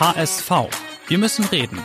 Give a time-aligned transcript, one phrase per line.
[0.00, 0.50] HSV.
[1.08, 1.78] Wir müssen reden.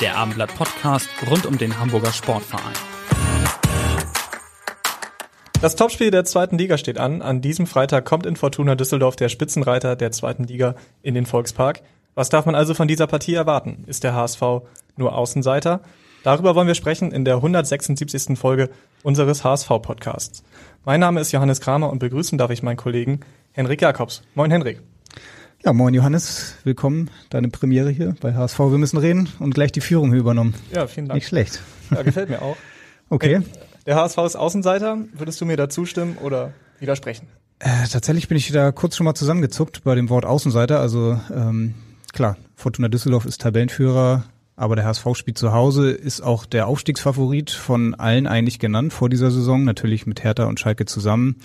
[0.00, 2.74] Der Abendblatt Podcast rund um den Hamburger Sportverein.
[5.60, 7.22] Das Topspiel der zweiten Liga steht an.
[7.22, 11.82] An diesem Freitag kommt in Fortuna Düsseldorf der Spitzenreiter der zweiten Liga in den Volkspark.
[12.16, 13.84] Was darf man also von dieser Partie erwarten?
[13.86, 14.42] Ist der HSV
[14.96, 15.82] nur Außenseiter?
[16.24, 18.36] Darüber wollen wir sprechen in der 176.
[18.36, 18.70] Folge
[19.04, 20.42] unseres HSV-Podcasts.
[20.84, 23.20] Mein Name ist Johannes Kramer und begrüßen darf ich meinen Kollegen
[23.52, 24.22] Henrik Jakobs.
[24.34, 24.82] Moin Henrik.
[25.64, 27.08] Ja, moin Johannes, willkommen.
[27.30, 28.58] Deine Premiere hier bei HSV.
[28.58, 30.52] Wir müssen reden und gleich die Führung hier übernommen.
[30.74, 31.16] Ja, vielen Dank.
[31.16, 31.62] Nicht schlecht.
[31.90, 32.56] Ja, gefällt mir auch.
[33.10, 33.42] Okay.
[33.86, 34.98] Der HSV ist Außenseiter.
[35.12, 37.28] Würdest du mir da zustimmen oder widersprechen?
[37.58, 40.80] Äh, tatsächlich bin ich da kurz schon mal zusammengezuckt bei dem Wort Außenseiter.
[40.80, 41.74] Also ähm,
[42.14, 44.24] klar, Fortuna Düsseldorf ist Tabellenführer,
[44.56, 49.10] aber der HSV spielt zu Hause, ist auch der Aufstiegsfavorit von allen eigentlich genannt vor
[49.10, 51.36] dieser Saison, natürlich mit Hertha und Schalke zusammen.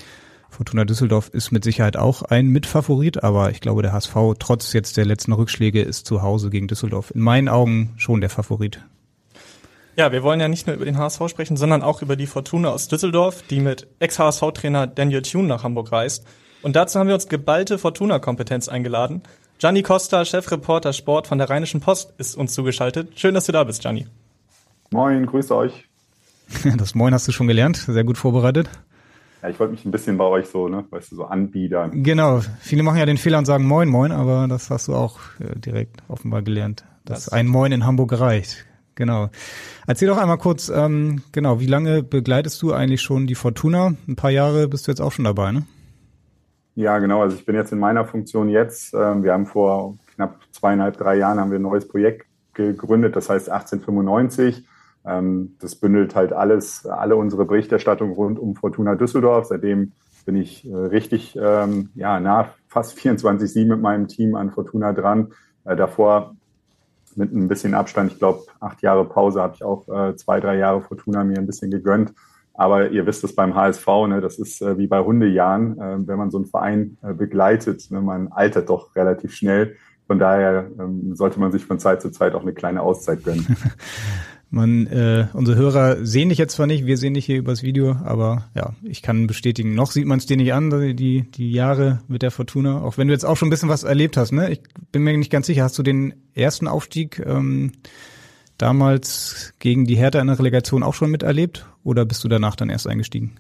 [0.50, 4.98] Fortuna Düsseldorf ist mit Sicherheit auch ein Mitfavorit, aber ich glaube, der HSV trotz jetzt
[4.98, 8.82] der letzten Rückschläge ist zu Hause gegen Düsseldorf in meinen Augen schon der Favorit.
[9.96, 12.70] Ja, wir wollen ja nicht nur über den HSV sprechen, sondern auch über die Fortuna
[12.70, 16.26] aus Düsseldorf, die mit Ex-HSV-Trainer Daniel Thune nach Hamburg reist.
[16.62, 19.24] Und dazu haben wir uns geballte Fortuna-Kompetenz eingeladen.
[19.60, 23.20] Gianni Costa, Chefreporter Sport von der Rheinischen Post, ist uns zugeschaltet.
[23.20, 24.08] Schön, dass du da bist, Gianni.
[24.92, 25.86] Moin, grüße euch.
[26.78, 28.70] Das Moin hast du schon gelernt, sehr gut vorbereitet.
[29.42, 32.04] Ja, ich wollte mich ein bisschen bei euch so, ne, weißt du, so anbiedern.
[32.04, 32.42] Genau.
[32.60, 35.58] Viele machen ja den Fehler und sagen Moin, Moin, aber das hast du auch äh,
[35.58, 38.66] direkt offenbar gelernt, dass das ein Moin in Hamburg reicht.
[38.96, 39.30] Genau.
[39.88, 43.94] Erzähl doch einmal kurz, ähm, genau, wie lange begleitest du eigentlich schon die Fortuna?
[44.10, 45.64] Ein paar Jahre bist du jetzt auch schon dabei, ne?
[46.76, 47.22] Ja, genau.
[47.22, 48.94] Also ich bin jetzt in meiner Funktion jetzt.
[48.94, 53.30] Ähm, wir haben vor knapp zweieinhalb, drei Jahren haben wir ein neues Projekt gegründet, das
[53.30, 54.64] heißt 1895 ähm,
[55.60, 59.46] das bündelt halt alles, alle unsere Berichterstattung rund um Fortuna Düsseldorf.
[59.46, 59.94] Seitdem
[60.26, 65.34] bin ich äh, richtig ähm, ja, nah fast 24-7 mit meinem Team an Fortuna dran.
[65.66, 66.36] Äh, davor
[67.16, 70.58] mit ein bisschen Abstand, ich glaube, acht Jahre Pause habe ich auch äh, zwei, drei
[70.58, 72.14] Jahre Fortuna mir ein bisschen gegönnt.
[72.54, 76.18] Aber ihr wisst es beim HSV, ne, das ist äh, wie bei Hundejahren, äh, wenn
[76.18, 79.78] man so einen Verein äh, begleitet, ne, man altert doch relativ schnell.
[80.08, 83.46] Von daher ähm, sollte man sich von Zeit zu Zeit auch eine kleine Auszeit gönnen.
[84.52, 87.98] Man, äh, unsere Hörer sehen dich jetzt zwar nicht, wir sehen dich hier übers Video,
[88.04, 92.00] aber ja, ich kann bestätigen, noch sieht man es dir nicht an, die, die Jahre
[92.08, 94.52] mit der Fortuna, auch wenn du jetzt auch schon ein bisschen was erlebt hast, ne?
[94.52, 94.62] Ich
[94.92, 97.74] bin mir nicht ganz sicher, hast du den ersten Aufstieg ähm,
[98.58, 102.72] damals gegen die Hertha in der Relegation auch schon miterlebt oder bist du danach dann
[102.72, 103.36] erst eingestiegen?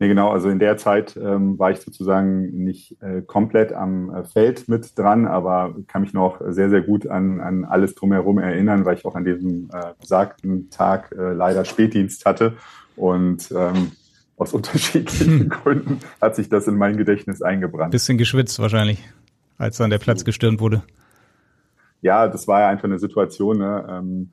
[0.00, 0.30] Nee, genau.
[0.30, 4.98] Also in der Zeit ähm, war ich sozusagen nicht äh, komplett am äh, Feld mit
[4.98, 9.04] dran, aber kann mich noch sehr, sehr gut an, an alles drumherum erinnern, weil ich
[9.04, 12.54] auch an diesem äh, besagten Tag äh, leider Spätdienst hatte.
[12.96, 13.92] Und ähm,
[14.36, 15.48] aus unterschiedlichen hm.
[15.48, 17.92] Gründen hat sich das in mein Gedächtnis eingebrannt.
[17.92, 19.08] Bisschen geschwitzt wahrscheinlich,
[19.58, 20.82] als dann der Platz gestürmt wurde.
[22.00, 23.86] Ja, das war ja einfach eine Situation, ne?
[23.88, 24.30] ähm,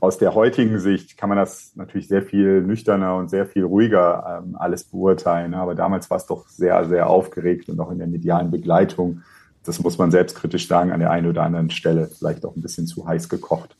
[0.00, 4.42] aus der heutigen Sicht kann man das natürlich sehr viel nüchterner und sehr viel ruhiger
[4.44, 5.54] ähm, alles beurteilen.
[5.54, 9.22] Aber damals war es doch sehr, sehr aufgeregt und auch in der medialen Begleitung.
[9.64, 12.86] Das muss man selbstkritisch sagen, an der einen oder anderen Stelle vielleicht auch ein bisschen
[12.86, 13.76] zu heiß gekocht.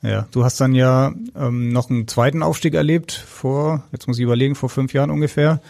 [0.00, 4.24] Ja, du hast dann ja ähm, noch einen zweiten Aufstieg erlebt vor, jetzt muss ich
[4.24, 5.60] überlegen, vor fünf Jahren ungefähr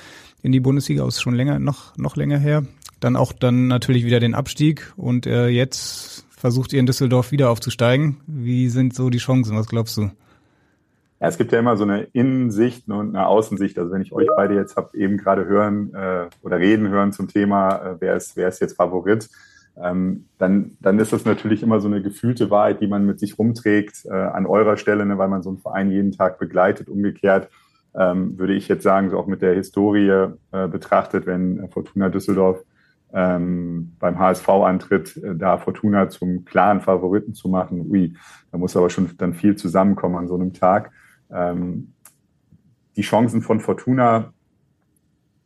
[0.42, 2.64] in die Bundesliga, ist schon länger, noch, noch länger her.
[3.00, 7.50] Dann auch dann natürlich wieder den Abstieg und äh, jetzt versucht ihr in Düsseldorf wieder
[7.50, 8.18] aufzusteigen.
[8.26, 9.56] Wie sind so die Chancen?
[9.56, 10.10] Was glaubst du?
[11.20, 13.76] Ja, es gibt ja immer so eine Innensicht und eine Außensicht.
[13.78, 17.26] Also wenn ich euch beide jetzt habe eben gerade hören äh, oder reden hören zum
[17.26, 19.28] Thema, äh, wer ist wer ist jetzt Favorit,
[19.76, 23.36] ähm, dann dann ist das natürlich immer so eine gefühlte Wahrheit, die man mit sich
[23.36, 26.88] rumträgt äh, an eurer Stelle, ne, weil man so einen Verein jeden Tag begleitet.
[26.88, 27.48] Umgekehrt
[27.96, 32.62] ähm, würde ich jetzt sagen, so auch mit der Historie äh, betrachtet, wenn Fortuna Düsseldorf
[33.12, 37.90] ähm, beim HSV antritt, äh, da Fortuna zum klaren Favoriten zu machen.
[37.90, 38.14] Ui,
[38.52, 40.90] da muss aber schon dann viel zusammenkommen an so einem Tag.
[41.30, 41.92] Ähm,
[42.96, 44.32] die Chancen von Fortuna,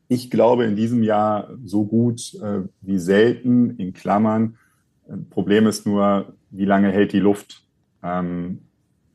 [0.08, 4.56] ich glaube, in diesem Jahr so gut äh, wie selten, in Klammern.
[5.30, 7.64] Problem ist nur, wie lange hält die Luft?
[8.02, 8.62] Ähm,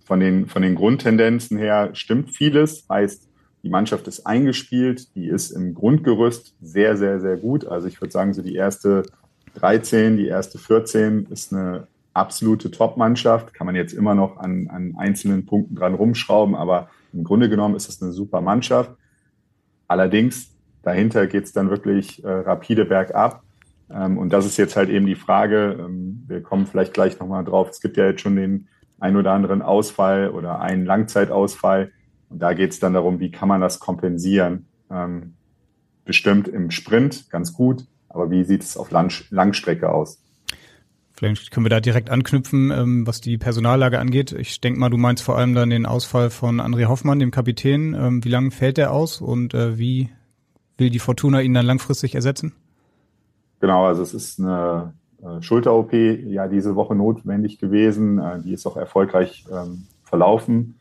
[0.06, 3.27] von, den, von den Grundtendenzen her stimmt vieles, heißt,
[3.68, 7.68] Die Mannschaft ist eingespielt, die ist im Grundgerüst sehr, sehr, sehr gut.
[7.68, 9.04] Also ich würde sagen, so die erste
[9.56, 13.54] 13, die erste 14 ist eine absolute Top-Mannschaft.
[13.54, 17.76] Kann man jetzt immer noch an, an einzelnen Punkten dran rumschrauben, aber im Grunde genommen
[17.76, 18.96] ist es eine super Mannschaft.
[19.90, 23.44] Allerdings, dahinter geht es dann wirklich äh, rapide bergab.
[23.90, 27.44] Ähm, und das ist jetzt halt eben die Frage, ähm, wir kommen vielleicht gleich nochmal
[27.44, 27.68] drauf.
[27.70, 31.92] Es gibt ja jetzt schon den ein oder anderen Ausfall oder einen Langzeitausfall.
[32.30, 34.68] Und da geht es dann darum, wie kann man das kompensieren?
[34.90, 35.34] Ähm,
[36.06, 40.22] bestimmt im Sprint ganz gut, aber wie sieht es auf Lang Langstrecke aus?
[41.18, 44.34] Vielleicht können wir da direkt anknüpfen, ähm, was die Personallage angeht.
[44.34, 47.96] Ich denke mal, du meinst vor allem dann den Ausfall von André Hoffmann, dem Kapitän.
[47.96, 50.10] Ähm, wie lange fällt der aus und äh, wie
[50.78, 52.54] will die Fortuna ihn dann langfristig ersetzen?
[53.60, 58.20] Genau, also es ist eine äh, Schulter-OP ja diese Woche notwendig gewesen.
[58.20, 60.77] Äh, die ist auch erfolgreich ähm, verlaufen.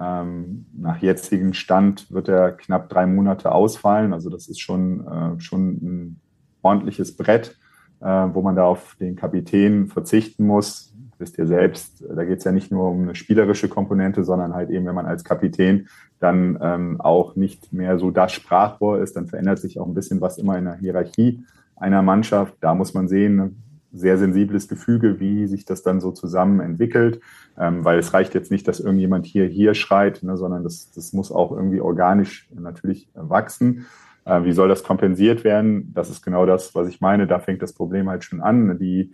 [0.00, 4.12] Ähm, nach jetzigem Stand wird er knapp drei Monate ausfallen.
[4.12, 6.20] Also das ist schon, äh, schon ein
[6.62, 7.56] ordentliches Brett
[8.04, 10.94] äh, wo man da auf den Kapitän verzichten muss.
[11.18, 14.68] Wisst ihr selbst, da geht es ja nicht nur um eine spielerische Komponente, sondern halt
[14.68, 15.88] eben, wenn man als Kapitän
[16.20, 20.20] dann ähm, auch nicht mehr so das Sprachrohr ist, dann verändert sich auch ein bisschen
[20.20, 21.44] was immer in der Hierarchie
[21.76, 22.54] einer Mannschaft.
[22.60, 23.62] Da muss man sehen,
[23.94, 27.20] sehr sensibles Gefüge, wie sich das dann so zusammen entwickelt,
[27.58, 31.12] ähm, weil es reicht jetzt nicht, dass irgendjemand hier hier schreit, ne, sondern das, das
[31.12, 33.86] muss auch irgendwie organisch natürlich wachsen.
[34.24, 35.92] Äh, wie soll das kompensiert werden?
[35.94, 37.26] Das ist genau das, was ich meine.
[37.26, 38.78] Da fängt das Problem halt schon an.
[38.78, 39.12] Die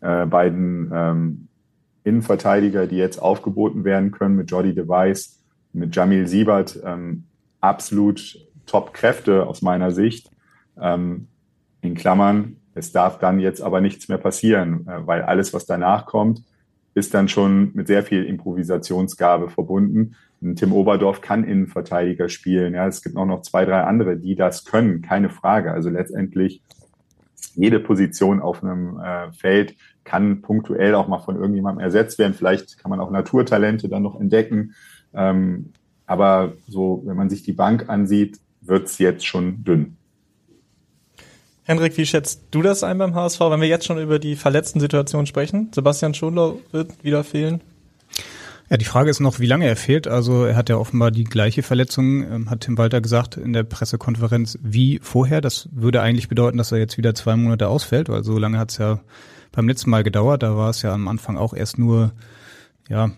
[0.00, 1.48] äh, beiden ähm,
[2.04, 5.42] Innenverteidiger, die jetzt aufgeboten werden können mit Jordi Device,
[5.72, 7.24] mit Jamil Siebert, ähm,
[7.60, 10.30] absolut Top-Kräfte aus meiner Sicht.
[10.80, 11.26] Ähm,
[11.82, 16.06] in Klammern, es darf dann jetzt aber nichts mehr passieren, äh, weil alles, was danach
[16.06, 16.42] kommt,
[16.94, 20.16] ist dann schon mit sehr viel Improvisationsgabe verbunden.
[20.56, 22.74] Tim Oberdorf kann Innenverteidiger spielen.
[22.74, 25.72] Ja, es gibt auch noch zwei, drei andere, die das können, keine Frage.
[25.72, 26.62] Also letztendlich
[27.54, 32.34] jede Position auf einem äh, Feld kann punktuell auch mal von irgendjemandem ersetzt werden.
[32.34, 34.74] Vielleicht kann man auch Naturtalente dann noch entdecken.
[35.12, 35.72] Ähm,
[36.06, 39.96] aber so, wenn man sich die Bank ansieht, wird's jetzt schon dünn.
[41.70, 44.80] Henrik, wie schätzt du das ein beim HSV, wenn wir jetzt schon über die verletzten
[44.80, 45.70] Situation sprechen?
[45.72, 47.60] Sebastian Schonlau wird wieder fehlen.
[48.68, 50.08] Ja, die Frage ist noch, wie lange er fehlt.
[50.08, 53.62] Also er hat ja offenbar die gleiche Verletzung, ähm, hat Tim Walter gesagt in der
[53.62, 55.40] Pressekonferenz wie vorher.
[55.40, 58.72] Das würde eigentlich bedeuten, dass er jetzt wieder zwei Monate ausfällt, weil so lange hat
[58.72, 58.98] es ja
[59.52, 60.42] beim letzten Mal gedauert.
[60.42, 62.10] Da war es ja am Anfang auch erst nur
[62.88, 63.12] ja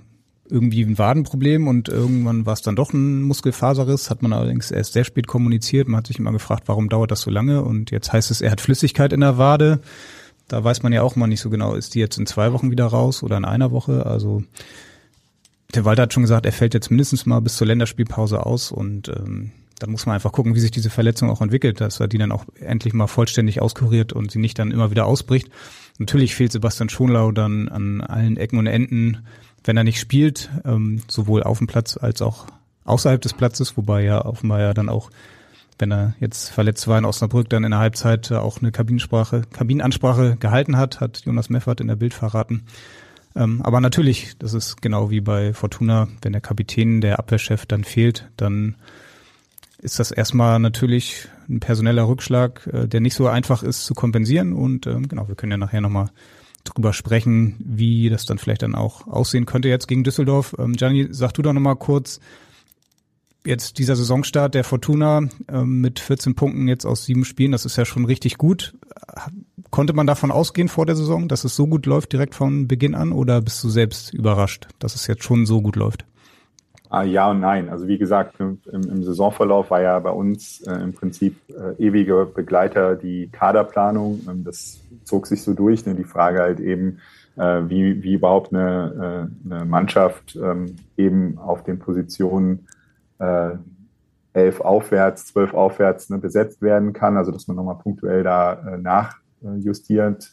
[0.49, 4.93] irgendwie ein Wadenproblem und irgendwann war es dann doch ein Muskelfaserriss, hat man allerdings erst
[4.93, 5.89] sehr spät kommuniziert.
[5.89, 7.63] Man hat sich immer gefragt, warum dauert das so lange?
[7.63, 9.81] Und jetzt heißt es, er hat Flüssigkeit in der Wade.
[10.49, 12.71] Da weiß man ja auch mal nicht so genau, ist die jetzt in zwei Wochen
[12.71, 14.05] wieder raus oder in einer Woche?
[14.05, 14.43] Also
[15.75, 19.09] der Walter hat schon gesagt, er fällt jetzt mindestens mal bis zur Länderspielpause aus und
[19.09, 22.19] ähm, dann muss man einfach gucken, wie sich diese Verletzung auch entwickelt, dass er die
[22.19, 25.51] dann auch endlich mal vollständig auskuriert und sie nicht dann immer wieder ausbricht.
[25.99, 29.27] Natürlich fehlt Sebastian Schonlau dann an allen Ecken und Enden,
[29.65, 32.47] wenn er nicht spielt, ähm, sowohl auf dem Platz als auch
[32.85, 35.11] außerhalb des Platzes, wobei er offenbar ja dann auch,
[35.79, 40.37] wenn er jetzt verletzt war in Osnabrück, dann in der Halbzeit auch eine Kabinsprache, Kabinenansprache
[40.37, 42.65] gehalten hat, hat Jonas Meffert in der Bild verraten.
[43.35, 47.85] Ähm, aber natürlich, das ist genau wie bei Fortuna, wenn der Kapitän, der Abwehrchef dann
[47.85, 48.77] fehlt, dann
[49.79, 54.53] ist das erstmal natürlich ein personeller Rückschlag, äh, der nicht so einfach ist zu kompensieren.
[54.53, 56.11] Und ähm, genau, wir können ja nachher nochmal
[56.65, 60.55] drüber sprechen, wie das dann vielleicht dann auch aussehen könnte jetzt gegen Düsseldorf.
[60.59, 62.21] Ähm, Gianni, sag du doch nochmal kurz,
[63.45, 67.77] jetzt dieser Saisonstart der Fortuna ähm, mit 14 Punkten jetzt aus sieben Spielen, das ist
[67.77, 68.75] ja schon richtig gut.
[69.71, 72.95] Konnte man davon ausgehen vor der Saison, dass es so gut läuft direkt von Beginn
[72.95, 76.05] an oder bist du selbst überrascht, dass es jetzt schon so gut läuft?
[76.93, 77.71] Ah, ja und nein.
[77.71, 82.27] Also wie gesagt, im, im Saisonverlauf war ja bei uns äh, im Prinzip äh, ewige
[82.27, 84.21] Begleiter die Kaderplanung.
[84.29, 85.87] Ähm, das zog sich so durch.
[85.87, 85.95] Ne?
[85.95, 86.99] Die Frage halt eben,
[87.37, 92.67] äh, wie, wie überhaupt eine, äh, eine Mannschaft ähm, eben auf den Positionen
[93.19, 93.51] äh,
[94.33, 97.17] elf aufwärts, zwölf aufwärts ne, besetzt werden kann.
[97.17, 100.33] Also dass man nochmal punktuell da äh, nachjustiert.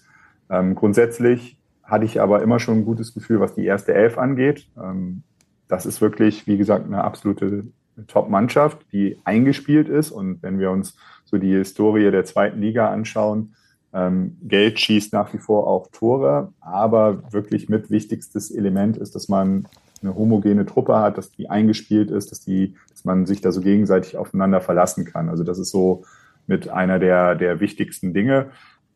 [0.49, 4.69] Ähm, grundsätzlich hatte ich aber immer schon ein gutes Gefühl, was die erste Elf angeht.
[4.81, 5.23] Ähm,
[5.67, 7.65] das ist wirklich, wie gesagt, eine absolute
[8.07, 10.11] Top-Mannschaft, die eingespielt ist.
[10.11, 13.55] Und wenn wir uns so die Historie der zweiten Liga anschauen,
[13.93, 19.29] ähm, Geld schießt nach wie vor auch Tore, aber wirklich mit wichtigstes Element ist, dass
[19.29, 19.65] man
[20.01, 23.61] eine homogene Truppe hat, dass die eingespielt ist, dass die, dass man sich da so
[23.61, 25.29] gegenseitig aufeinander verlassen kann.
[25.29, 26.03] Also das ist so
[26.47, 28.51] mit einer der, der wichtigsten Dinge.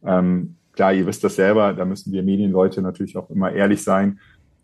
[0.06, 4.20] Ähm, klar, ihr wisst das selber, da müssen wir Medienleute natürlich auch immer ehrlich sein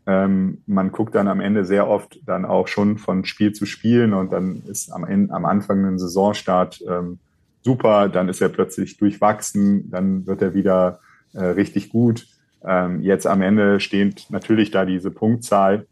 [0.07, 4.12] Ähm, man guckt dann am Ende sehr oft dann auch schon von Spiel zu Spiel
[4.13, 7.19] und dann ist am, Ende, am Anfang ein Saisonstart ähm,
[7.62, 11.00] super, dann ist er plötzlich durchwachsen, dann wird er wieder
[11.34, 12.28] äh, richtig gut.
[12.63, 15.88] Ähm, jetzt am Ende steht natürlich da diese Punktzahl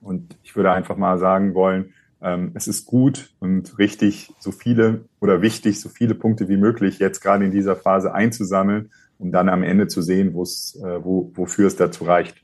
[0.00, 5.04] und ich würde einfach mal sagen wollen, ähm, es ist gut und richtig, so viele
[5.20, 9.48] oder wichtig, so viele Punkte wie möglich jetzt gerade in dieser Phase einzusammeln, um dann
[9.48, 12.36] am Ende zu sehen, äh, wo, wofür es dazu reicht.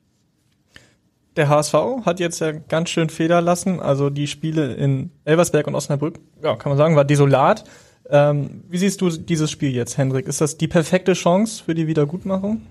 [1.37, 1.75] Der HSV
[2.05, 3.81] hat jetzt ja ganz schön Feder lassen.
[3.81, 7.65] Also die Spiele in Elversberg und Osnabrück, ja, kann man sagen, war desolat.
[8.11, 10.27] Ähm, wie siehst du dieses Spiel jetzt, Hendrik?
[10.27, 12.63] Ist das die perfekte Chance für die Wiedergutmachung?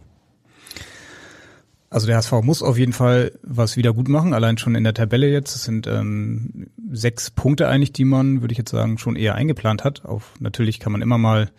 [1.90, 4.96] Also der HSV muss auf jeden Fall was wieder gut machen, allein schon in der
[4.96, 5.56] Tabelle jetzt.
[5.56, 9.84] Es sind ähm, sechs Punkte eigentlich, die man, würde ich jetzt sagen, schon eher eingeplant
[9.84, 10.04] hat.
[10.04, 11.52] Auf, natürlich kann man immer mal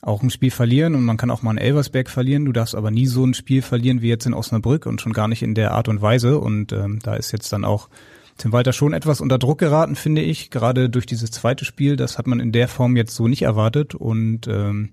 [0.00, 2.44] auch ein Spiel verlieren und man kann auch mal ein Elversberg verlieren.
[2.44, 5.26] Du darfst aber nie so ein Spiel verlieren wie jetzt in Osnabrück und schon gar
[5.26, 6.38] nicht in der Art und Weise.
[6.38, 7.88] Und ähm, da ist jetzt dann auch
[8.36, 11.96] Tim Walter schon etwas unter Druck geraten, finde ich, gerade durch dieses zweite Spiel.
[11.96, 14.90] Das hat man in der Form jetzt so nicht erwartet und ähm,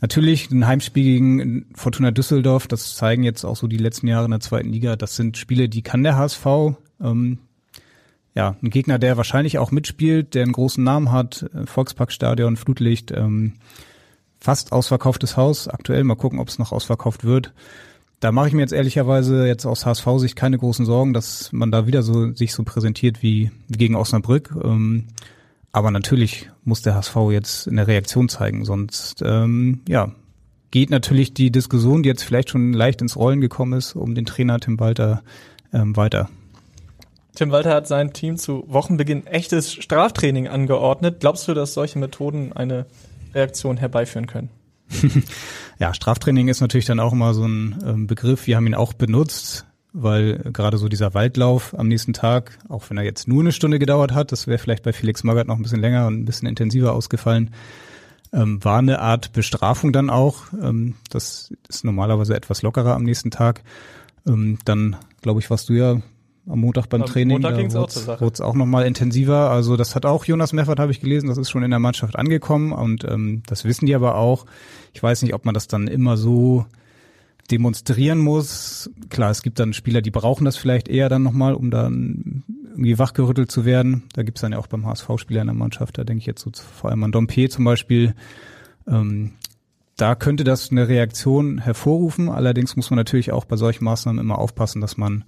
[0.00, 4.30] Natürlich ein Heimspiel gegen Fortuna Düsseldorf, das zeigen jetzt auch so die letzten Jahre in
[4.30, 4.94] der zweiten Liga.
[4.94, 6.46] Das sind Spiele, die kann der HSV.
[7.00, 7.38] Ähm,
[8.34, 13.10] ja, ein Gegner, der wahrscheinlich auch mitspielt, der einen großen Namen hat, äh, Volksparkstadion, Flutlicht,
[13.10, 13.54] ähm,
[14.38, 15.66] fast ausverkauftes Haus.
[15.66, 17.52] Aktuell mal gucken, ob es noch ausverkauft wird.
[18.20, 21.86] Da mache ich mir jetzt ehrlicherweise jetzt aus HSV-Sicht keine großen Sorgen, dass man da
[21.86, 24.54] wieder so sich so präsentiert wie, gegen Osnabrück.
[24.62, 25.06] Ähm,
[25.70, 30.12] aber natürlich muss der HSV jetzt eine Reaktion zeigen, sonst ähm, ja
[30.70, 34.26] geht natürlich die Diskussion, die jetzt vielleicht schon leicht ins Rollen gekommen ist, um den
[34.26, 35.22] Trainer Tim Walter
[35.72, 36.28] ähm, weiter.
[37.34, 41.20] Tim Walter hat sein Team zu Wochenbeginn echtes Straftraining angeordnet.
[41.20, 42.86] Glaubst du, dass solche Methoden eine
[43.34, 44.50] Reaktion herbeiführen können?
[45.78, 48.46] ja, Straftraining ist natürlich dann auch immer so ein ähm, Begriff.
[48.46, 52.98] Wir haben ihn auch benutzt weil gerade so dieser Waldlauf am nächsten Tag, auch wenn
[52.98, 55.62] er jetzt nur eine Stunde gedauert hat, das wäre vielleicht bei Felix Magath noch ein
[55.62, 57.50] bisschen länger und ein bisschen intensiver ausgefallen,
[58.32, 60.44] ähm, war eine Art Bestrafung dann auch.
[60.60, 63.62] Ähm, das ist normalerweise etwas lockerer am nächsten Tag.
[64.24, 66.02] Dann, glaube ich, warst du ja
[66.48, 67.34] am Montag beim am Training.
[67.34, 68.20] Montag ging es auch zur Sache.
[68.20, 69.50] Wurde es auch nochmal intensiver.
[69.50, 72.16] Also das hat auch Jonas Meffert, habe ich gelesen, das ist schon in der Mannschaft
[72.16, 74.46] angekommen und ähm, das wissen die aber auch.
[74.92, 76.66] Ich weiß nicht, ob man das dann immer so
[77.50, 78.90] demonstrieren muss.
[79.08, 82.98] Klar, es gibt dann Spieler, die brauchen das vielleicht eher dann nochmal, um dann irgendwie
[82.98, 84.04] wachgerüttelt zu werden.
[84.12, 86.50] Da gibt's dann ja auch beim HSV-Spieler in der Mannschaft, da denke ich jetzt so
[86.52, 88.14] vor allem an Dompe zum Beispiel.
[88.86, 89.32] Ähm,
[89.96, 92.28] da könnte das eine Reaktion hervorrufen.
[92.28, 95.24] Allerdings muss man natürlich auch bei solchen Maßnahmen immer aufpassen, dass man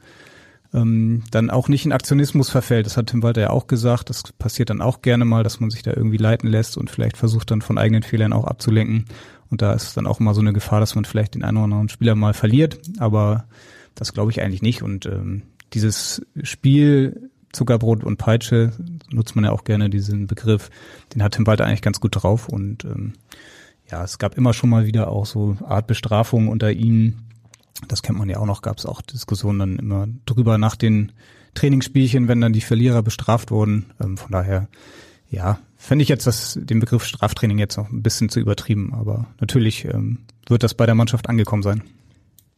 [0.72, 2.86] ähm, dann auch nicht in Aktionismus verfällt.
[2.86, 4.10] Das hat Tim Walter ja auch gesagt.
[4.10, 7.16] Das passiert dann auch gerne mal, dass man sich da irgendwie leiten lässt und vielleicht
[7.16, 9.06] versucht dann von eigenen Fehlern auch abzulenken.
[9.50, 11.64] Und da ist dann auch immer so eine Gefahr, dass man vielleicht den einen oder
[11.64, 12.78] anderen Spieler mal verliert.
[12.98, 13.44] Aber
[13.94, 14.82] das glaube ich eigentlich nicht.
[14.82, 18.72] Und ähm, dieses Spiel Zuckerbrot und Peitsche
[19.10, 20.70] nutzt man ja auch gerne diesen Begriff.
[21.14, 22.48] Den hat Tim Walter eigentlich ganz gut drauf.
[22.48, 23.14] Und ähm,
[23.90, 27.18] ja, es gab immer schon mal wieder auch so Art Bestrafungen unter ihm.
[27.88, 31.12] Das kennt man ja auch noch, gab es auch Diskussionen dann immer drüber nach den
[31.54, 33.92] Trainingsspielchen, wenn dann die Verlierer bestraft wurden.
[34.00, 34.68] Ähm, von daher,
[35.30, 39.26] ja, fände ich jetzt das, den Begriff Straftraining jetzt noch ein bisschen zu übertrieben, aber
[39.40, 41.82] natürlich ähm, wird das bei der Mannschaft angekommen sein.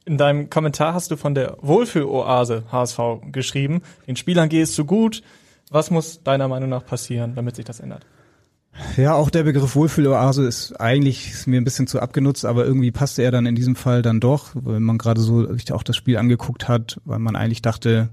[0.05, 2.99] In deinem Kommentar hast du von der Wohlfühloase HSV
[3.31, 3.83] geschrieben.
[4.09, 5.23] Den Spielern geht es zu gut.
[5.71, 8.05] Was muss deiner Meinung nach passieren, damit sich das ändert?
[8.97, 13.23] Ja, auch der Begriff Wohlfühloase ist eigentlich mir ein bisschen zu abgenutzt, aber irgendwie passte
[13.23, 16.17] er dann in diesem Fall dann doch, wenn man gerade so sich auch das Spiel
[16.17, 18.09] angeguckt hat, weil man eigentlich dachte,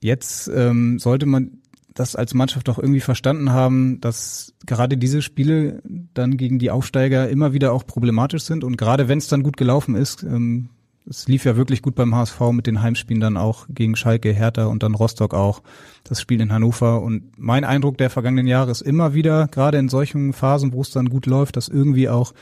[0.00, 1.58] jetzt ähm, sollte man
[1.94, 5.82] das als Mannschaft auch irgendwie verstanden haben, dass gerade diese Spiele
[6.14, 8.64] dann gegen die Aufsteiger immer wieder auch problematisch sind.
[8.64, 10.68] Und gerade wenn es dann gut gelaufen ist, ähm,
[11.08, 14.66] es lief ja wirklich gut beim HSV mit den Heimspielen dann auch gegen Schalke, Hertha
[14.66, 15.62] und dann Rostock auch,
[16.04, 17.00] das Spiel in Hannover.
[17.02, 20.90] Und mein Eindruck der vergangenen Jahre ist immer wieder, gerade in solchen Phasen, wo es
[20.90, 22.34] dann gut läuft, dass irgendwie auch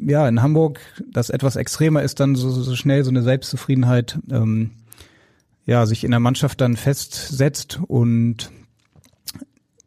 [0.00, 0.80] ja in Hamburg
[1.10, 4.70] das etwas extremer ist, dann so, so schnell so eine Selbstzufriedenheit ähm,
[5.66, 8.50] ja, sich in der Mannschaft dann festsetzt und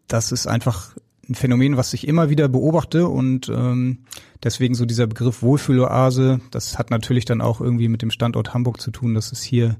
[0.07, 0.95] das ist einfach
[1.29, 3.99] ein Phänomen, was ich immer wieder beobachte und ähm,
[4.43, 8.79] deswegen so dieser Begriff Wohlfühloase, das hat natürlich dann auch irgendwie mit dem Standort Hamburg
[8.79, 9.77] zu tun, dass es hier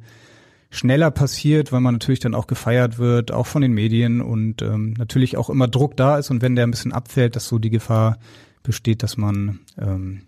[0.70, 4.94] schneller passiert, weil man natürlich dann auch gefeiert wird, auch von den Medien und ähm,
[4.98, 7.70] natürlich auch immer Druck da ist und wenn der ein bisschen abfällt, dass so die
[7.70, 8.18] Gefahr
[8.63, 10.24] besteht, dass man ähm,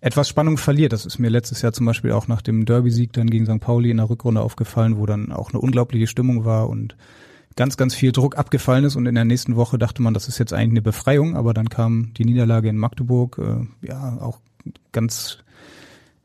[0.00, 0.92] etwas Spannung verliert.
[0.92, 3.60] Das ist mir letztes Jahr zum Beispiel auch nach dem Derby-Sieg dann gegen St.
[3.60, 6.96] Pauli in der Rückrunde aufgefallen, wo dann auch eine unglaubliche Stimmung war und
[7.56, 10.38] ganz, ganz viel Druck abgefallen ist und in der nächsten Woche dachte man, das ist
[10.38, 14.38] jetzt eigentlich eine Befreiung, aber dann kam die Niederlage in Magdeburg, äh, ja, auch
[14.92, 15.38] ganz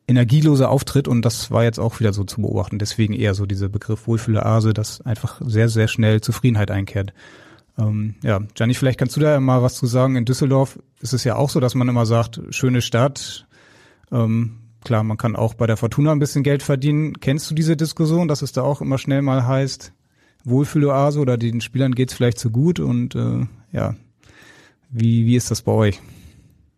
[0.07, 2.79] energielose Auftritt und das war jetzt auch wieder so zu beobachten.
[2.79, 7.13] Deswegen eher so dieser Begriff Wohlfühle-Ase, dass einfach sehr, sehr schnell Zufriedenheit einkehrt.
[7.77, 10.17] Ähm, ja, Gianni, vielleicht kannst du da mal was zu sagen.
[10.17, 13.47] In Düsseldorf ist es ja auch so, dass man immer sagt, schöne Stadt.
[14.11, 17.19] Ähm, klar, man kann auch bei der Fortuna ein bisschen Geld verdienen.
[17.21, 19.93] Kennst du diese Diskussion, dass es da auch immer schnell mal heißt,
[20.43, 23.95] Wohlfühle-Ase oder den Spielern geht's vielleicht zu gut und äh, ja,
[24.89, 26.01] wie, wie ist das bei euch?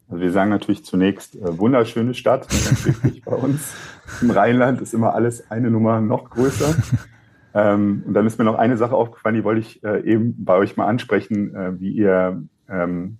[0.10, 2.48] Also wir sagen natürlich zunächst äh, wunderschöne Stadt.
[3.25, 3.74] bei uns
[4.22, 6.75] im Rheinland ist immer alles eine Nummer noch größer.
[7.53, 10.55] ähm, und dann ist mir noch eine Sache aufgefallen, die wollte ich äh, eben bei
[10.55, 13.17] euch mal ansprechen, äh, wie ihr, ähm,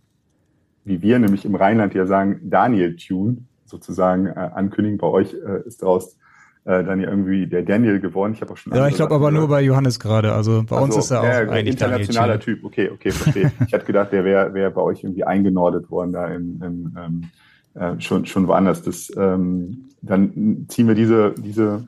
[0.86, 5.00] wie wir nämlich im Rheinland ja sagen, Daniel Tune sozusagen äh, ankündigen.
[5.00, 6.18] Bei euch äh, ist daraus
[6.66, 8.34] äh, dann ja irgendwie der Daniel geworden.
[8.34, 8.74] Ich habe auch schon.
[8.74, 10.34] Ja, ich glaube aber nur bei Johannes gerade.
[10.34, 12.64] Also bei also, uns ist er auch ein internationaler Typ.
[12.64, 13.52] Okay, okay, verstehe.
[13.68, 17.30] ich hatte gedacht, der wäre wär bei euch irgendwie eingenordet worden da in, in ähm,
[17.74, 18.82] äh, schon schon woanders.
[18.82, 21.88] Das ähm, dann ziehen wir diese diese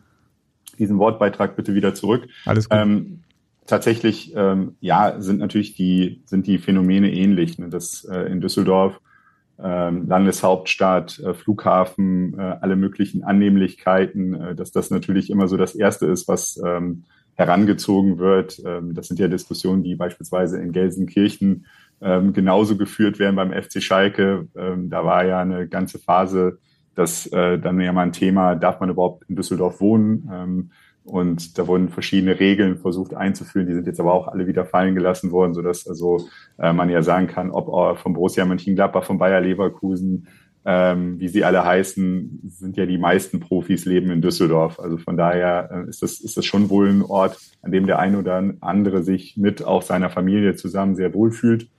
[0.77, 2.27] diesen Wortbeitrag bitte wieder zurück.
[2.45, 2.77] Alles gut.
[2.77, 3.19] Ähm,
[3.65, 7.57] tatsächlich, ähm, ja, sind natürlich die sind die Phänomene ähnlich.
[7.59, 7.69] Ne?
[7.69, 8.99] Das äh, in Düsseldorf
[9.57, 16.07] Landeshauptstadt, äh, Flughafen, äh, alle möglichen Annehmlichkeiten, äh, dass das natürlich immer so das Erste
[16.07, 17.03] ist, was ähm,
[17.35, 18.61] herangezogen wird.
[18.65, 21.65] Ähm, das sind ja Diskussionen, die beispielsweise in Gelsenkirchen
[22.01, 24.47] ähm, genauso geführt werden beim FC Schalke.
[24.57, 26.59] Ähm, da war ja eine ganze Phase,
[26.95, 30.71] dass dann ja mal ein Thema, darf man überhaupt in Düsseldorf wohnen?
[31.05, 34.95] Und da wurden verschiedene Regeln versucht einzuführen, die sind jetzt aber auch alle wieder fallen
[34.95, 39.19] gelassen worden, sodass also äh, man ja sagen kann, ob äh, von Borussia Mönchengladbach, von
[39.19, 40.27] Bayer Leverkusen,
[40.65, 44.79] ähm, wie sie alle heißen, sind ja die meisten Profis leben in Düsseldorf.
[44.79, 47.99] Also von daher äh, ist das ist das schon wohl ein Ort, an dem der
[47.99, 51.69] eine oder andere sich mit auch seiner Familie zusammen sehr wohl fühlt.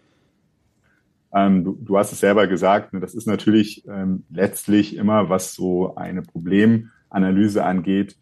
[1.34, 5.54] Ähm, du, du hast es selber gesagt, ne, das ist natürlich ähm, letztlich immer, was
[5.54, 8.16] so eine Problemanalyse angeht,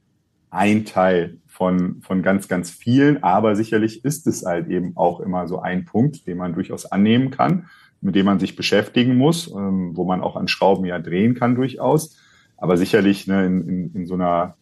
[0.55, 3.23] ein Teil von, von ganz, ganz vielen.
[3.23, 7.31] Aber sicherlich ist es halt eben auch immer so ein Punkt, den man durchaus annehmen
[7.31, 7.67] kann,
[8.01, 11.55] mit dem man sich beschäftigen muss, ähm, wo man auch an Schrauben ja drehen kann
[11.55, 12.17] durchaus.
[12.57, 14.57] Aber sicherlich ne, in, in, in so einer,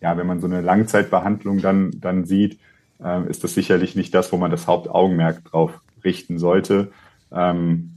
[0.00, 2.58] ja, wenn man so eine Langzeitbehandlung dann, dann sieht,
[3.02, 6.92] äh, ist das sicherlich nicht das, wo man das Hauptaugenmerk drauf richten sollte.
[7.32, 7.92] Ähm,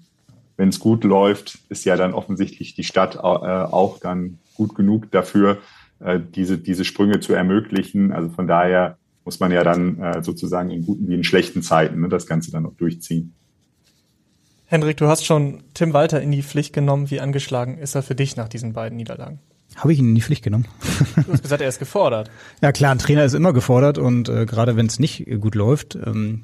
[0.58, 5.10] wenn es gut läuft, ist ja dann offensichtlich die Stadt äh, auch dann gut genug
[5.12, 5.58] dafür,
[6.03, 8.11] äh, diese, diese Sprünge zu ermöglichen.
[8.11, 12.01] Also von daher muss man ja dann äh, sozusagen in guten wie in schlechten Zeiten
[12.01, 13.33] ne, das Ganze dann noch durchziehen.
[14.65, 17.11] Hendrik, du hast schon Tim Walter in die Pflicht genommen.
[17.11, 19.39] Wie angeschlagen ist er für dich nach diesen beiden Niederlagen?
[19.75, 20.65] Habe ich ihn in die Pflicht genommen?
[21.15, 22.31] Du hast gesagt, er ist gefordert.
[22.61, 25.95] ja klar, ein Trainer ist immer gefordert und äh, gerade wenn es nicht gut läuft,
[25.95, 26.43] ähm,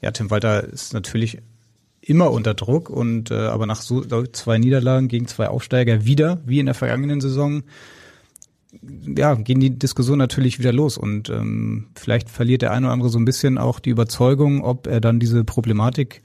[0.00, 1.38] ja, Tim Walter ist natürlich
[2.00, 6.60] immer unter Druck und äh, aber nach so zwei Niederlagen gegen zwei Aufsteiger wieder, wie
[6.60, 7.64] in der vergangenen Saison,
[9.16, 13.10] ja, gehen die Diskussionen natürlich wieder los und ähm, vielleicht verliert der eine oder andere
[13.10, 16.22] so ein bisschen auch die Überzeugung, ob er dann diese Problematik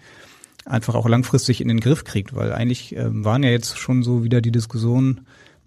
[0.66, 4.24] einfach auch langfristig in den Griff kriegt, weil eigentlich ähm, waren ja jetzt schon so
[4.24, 5.22] wieder die Diskussionen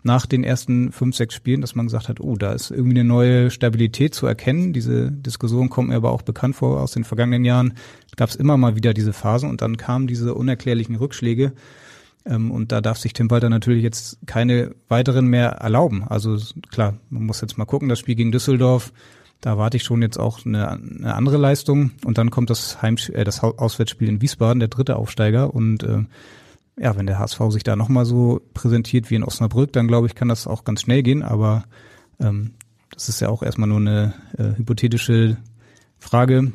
[0.04, 3.08] nach den ersten fünf, sechs Spielen, dass man gesagt hat, oh, da ist irgendwie eine
[3.08, 4.74] neue Stabilität zu erkennen.
[4.74, 7.72] Diese Diskussion kommt mir aber auch bekannt vor aus den vergangenen Jahren.
[8.16, 11.52] Gab es immer mal wieder diese Phasen und dann kamen diese unerklärlichen Rückschläge
[12.50, 16.04] und da darf sich Tim Walter natürlich jetzt keine weiteren mehr erlauben.
[16.04, 16.38] Also
[16.70, 18.92] klar, man muss jetzt mal gucken, das Spiel gegen Düsseldorf,
[19.40, 21.90] da erwarte ich schon jetzt auch eine, eine andere Leistung.
[22.04, 25.52] Und dann kommt das Heim äh, das Auswärtsspiel in Wiesbaden, der dritte Aufsteiger.
[25.52, 26.04] Und äh,
[26.78, 30.14] ja, wenn der HSV sich da nochmal so präsentiert wie in Osnabrück, dann glaube ich,
[30.14, 31.22] kann das auch ganz schnell gehen.
[31.22, 31.64] Aber
[32.20, 32.52] ähm,
[32.90, 35.36] das ist ja auch erstmal nur eine äh, hypothetische
[35.98, 36.52] Frage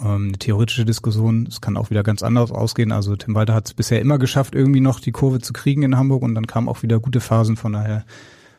[0.00, 1.46] ähm, eine theoretische Diskussion.
[1.46, 2.92] Es kann auch wieder ganz anders ausgehen.
[2.92, 5.96] Also Tim Walter hat es bisher immer geschafft, irgendwie noch die Kurve zu kriegen in
[5.96, 7.56] Hamburg und dann kamen auch wieder gute Phasen.
[7.56, 8.04] Von daher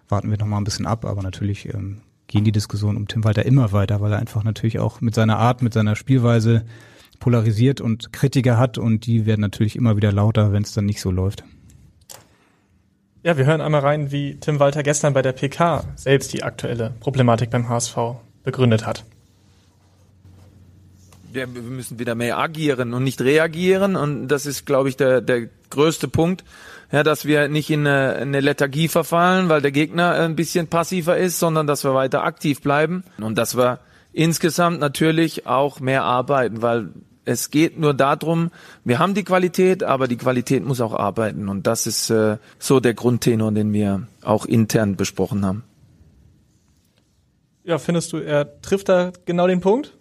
[0.09, 1.05] warten wir noch ein bisschen ab.
[1.05, 4.79] Aber natürlich ähm, gehen die Diskussionen um Tim Walter immer weiter, weil er einfach natürlich
[4.79, 6.65] auch mit seiner Art, mit seiner Spielweise
[7.19, 10.99] polarisiert und Kritiker hat und die werden natürlich immer wieder lauter, wenn es dann nicht
[10.99, 11.45] so läuft.
[13.23, 16.93] Ja, wir hören einmal rein, wie Tim Walter gestern bei der PK selbst die aktuelle
[16.99, 17.95] Problematik beim HSV
[18.43, 19.05] begründet hat
[21.33, 23.95] wir müssen wieder mehr agieren und nicht reagieren.
[23.95, 26.43] Und das ist, glaube ich, der, der größte Punkt,
[26.91, 31.17] ja, dass wir nicht in eine, eine Lethargie verfallen, weil der Gegner ein bisschen passiver
[31.17, 33.79] ist, sondern dass wir weiter aktiv bleiben und dass wir
[34.11, 36.89] insgesamt natürlich auch mehr arbeiten, weil
[37.25, 38.51] es geht nur darum,
[38.83, 41.49] wir haben die Qualität, aber die Qualität muss auch arbeiten.
[41.49, 45.63] Und das ist äh, so der Grundtenor, den wir auch intern besprochen haben.
[47.63, 49.93] Ja, findest du, er trifft da genau den Punkt?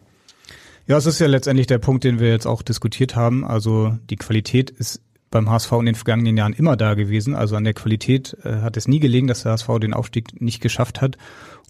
[0.86, 3.44] Ja, es ist ja letztendlich der Punkt, den wir jetzt auch diskutiert haben.
[3.44, 7.34] Also die Qualität ist beim HSV in den vergangenen Jahren immer da gewesen.
[7.34, 10.60] Also an der Qualität äh, hat es nie gelegen, dass der HSV den Aufstieg nicht
[10.60, 11.16] geschafft hat.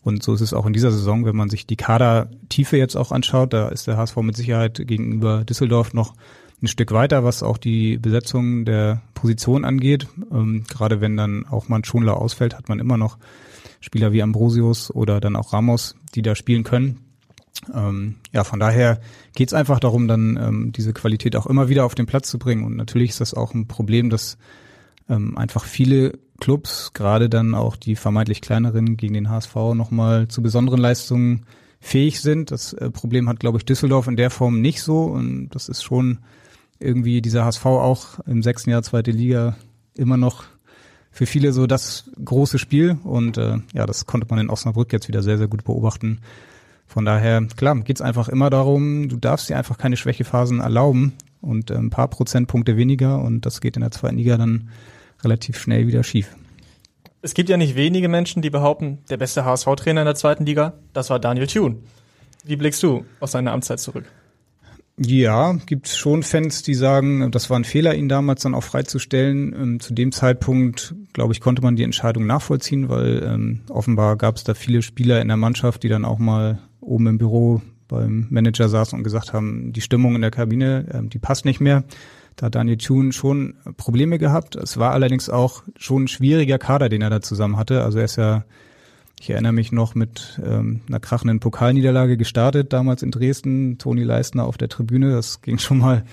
[0.03, 3.13] Und so ist es auch in dieser Saison, wenn man sich die Kadertiefe jetzt auch
[3.13, 6.15] anschaut, da ist der HSV mit Sicherheit gegenüber Düsseldorf noch
[6.61, 10.09] ein Stück weiter, was auch die Besetzung der Position angeht.
[10.33, 13.19] Ähm, gerade wenn dann auch mal ein Schonler ausfällt, hat man immer noch
[13.81, 17.02] Spieler wie Ambrosius oder dann auch Ramos, die da spielen können.
[17.75, 19.01] Ähm, ja, von daher
[19.35, 22.65] geht's einfach darum, dann ähm, diese Qualität auch immer wieder auf den Platz zu bringen.
[22.65, 24.39] Und natürlich ist das auch ein Problem, dass
[25.09, 30.43] ähm, einfach viele Clubs, gerade dann auch die vermeintlich kleineren gegen den HSV, nochmal zu
[30.43, 31.47] besonderen Leistungen
[31.81, 32.51] fähig sind.
[32.51, 35.05] Das äh, Problem hat, glaube ich, Düsseldorf in der Form nicht so.
[35.05, 36.19] Und das ist schon
[36.81, 39.57] irgendwie dieser HSV auch im sechsten Jahr zweite Liga
[39.95, 40.45] immer noch
[41.13, 45.09] für viele so das große Spiel und äh, ja, das konnte man in Osnabrück jetzt
[45.09, 46.21] wieder sehr, sehr gut beobachten.
[46.87, 51.71] Von daher, klar, geht's einfach immer darum, du darfst dir einfach keine Schwächephasen erlauben und
[51.71, 54.69] äh, ein paar Prozentpunkte weniger und das geht in der zweiten Liga dann
[55.23, 56.37] relativ schnell wieder schief.
[57.23, 60.75] Es gibt ja nicht wenige Menschen, die behaupten, der beste HSV-Trainer in der zweiten Liga,
[60.93, 61.77] das war Daniel Thune.
[62.45, 64.05] Wie blickst du aus seiner Amtszeit zurück?
[64.99, 68.63] Ja, gibt es schon Fans, die sagen, das war ein Fehler, ihn damals dann auch
[68.63, 69.55] freizustellen.
[69.55, 74.37] Ähm, zu dem Zeitpunkt, glaube ich, konnte man die Entscheidung nachvollziehen, weil ähm, offenbar gab
[74.37, 78.27] es da viele Spieler in der Mannschaft, die dann auch mal oben im Büro beim
[78.31, 81.85] Manager saßen und gesagt haben, die Stimmung in der Kabine, ähm, die passt nicht mehr.
[82.37, 84.57] Da hat Daniel Thune schon Probleme gehabt.
[84.57, 87.83] Es war allerdings auch schon ein schwieriger Kader, den er da zusammen hatte.
[87.85, 88.45] Also er ist ja
[89.23, 94.45] ich erinnere mich noch mit ähm, einer krachenden Pokalniederlage gestartet, damals in Dresden, Toni Leistner
[94.45, 95.13] auf der Tribüne.
[95.13, 96.05] Das ging schon mal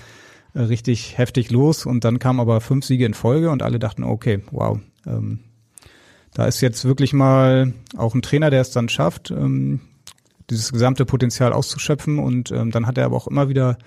[0.53, 4.03] äh, richtig heftig los und dann kamen aber fünf Siege in Folge und alle dachten,
[4.03, 5.39] okay, wow, ähm,
[6.35, 9.31] da ist jetzt wirklich mal auch ein Trainer, der es dann schafft,
[10.49, 13.77] dieses gesamte Potenzial auszuschöpfen und ähm, dann hat er aber auch immer wieder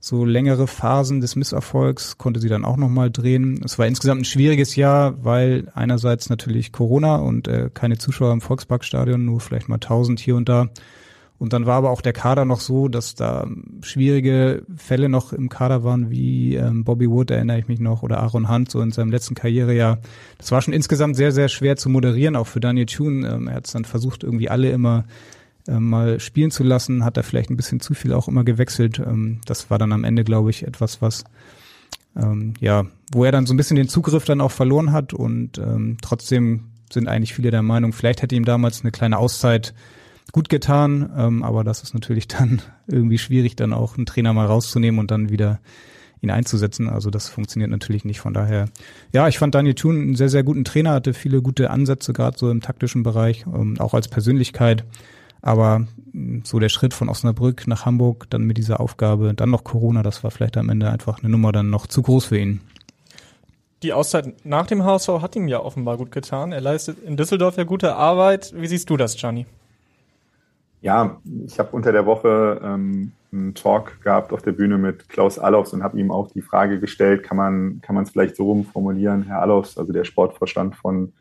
[0.00, 3.60] so längere Phasen des Misserfolgs konnte sie dann auch nochmal drehen.
[3.64, 8.40] Es war insgesamt ein schwieriges Jahr, weil einerseits natürlich Corona und äh, keine Zuschauer im
[8.40, 10.68] Volksparkstadion, nur vielleicht mal tausend hier und da.
[11.38, 13.46] Und dann war aber auch der Kader noch so, dass da
[13.82, 18.20] schwierige Fälle noch im Kader waren, wie ähm, Bobby Wood, erinnere ich mich noch, oder
[18.20, 19.98] Aaron Hunt, so in seinem letzten Karrierejahr.
[20.38, 23.28] Das war schon insgesamt sehr, sehr schwer zu moderieren, auch für Daniel Thune.
[23.28, 25.04] Ähm, er hat es dann versucht, irgendwie alle immer
[25.66, 28.98] äh, mal spielen zu lassen, hat er vielleicht ein bisschen zu viel auch immer gewechselt.
[28.98, 31.24] Ähm, das war dann am Ende, glaube ich, etwas, was
[32.16, 35.58] ähm, ja, wo er dann so ein bisschen den Zugriff dann auch verloren hat und
[35.58, 39.74] ähm, trotzdem sind eigentlich viele der Meinung, vielleicht hätte ihm damals eine kleine Auszeit
[40.32, 44.46] gut getan, ähm, aber das ist natürlich dann irgendwie schwierig, dann auch einen Trainer mal
[44.46, 45.60] rauszunehmen und dann wieder
[46.20, 46.88] ihn einzusetzen.
[46.88, 48.18] Also das funktioniert natürlich nicht.
[48.18, 48.68] Von daher,
[49.12, 52.36] ja, ich fand Daniel Thun einen sehr, sehr guten Trainer, hatte viele gute Ansätze, gerade
[52.36, 54.84] so im taktischen Bereich, ähm, auch als Persönlichkeit.
[55.42, 55.80] Aber
[56.12, 60.02] mm, so der Schritt von Osnabrück nach Hamburg, dann mit dieser Aufgabe, dann noch Corona,
[60.02, 62.60] das war vielleicht am Ende einfach eine Nummer dann noch zu groß für ihn.
[63.82, 66.50] Die Auszeit nach dem HSV hat ihm ja offenbar gut getan.
[66.50, 68.52] Er leistet in Düsseldorf ja gute Arbeit.
[68.56, 69.46] Wie siehst du das, Gianni?
[70.80, 75.38] Ja, ich habe unter der Woche ähm, einen Talk gehabt auf der Bühne mit Klaus
[75.38, 78.44] Allofs und habe ihm auch die Frage gestellt, kann man kann man es vielleicht so
[78.44, 81.12] rumformulieren, Herr Allofs, also der Sportvorstand von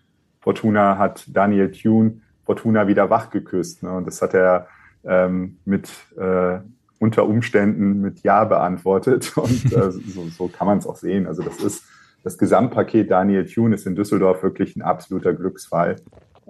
[0.42, 3.84] Fortuna hat Daniel Thune Fortuna wieder wach geküsst.
[3.84, 3.92] Ne?
[3.92, 4.68] Und das hat er
[5.04, 6.60] ähm, mit äh,
[6.98, 9.34] unter Umständen mit Ja beantwortet.
[9.38, 11.28] Und äh, so, so kann man es auch sehen.
[11.28, 11.84] Also das ist
[12.24, 15.98] das Gesamtpaket Daniel Thune ist in Düsseldorf wirklich ein absoluter Glücksfall.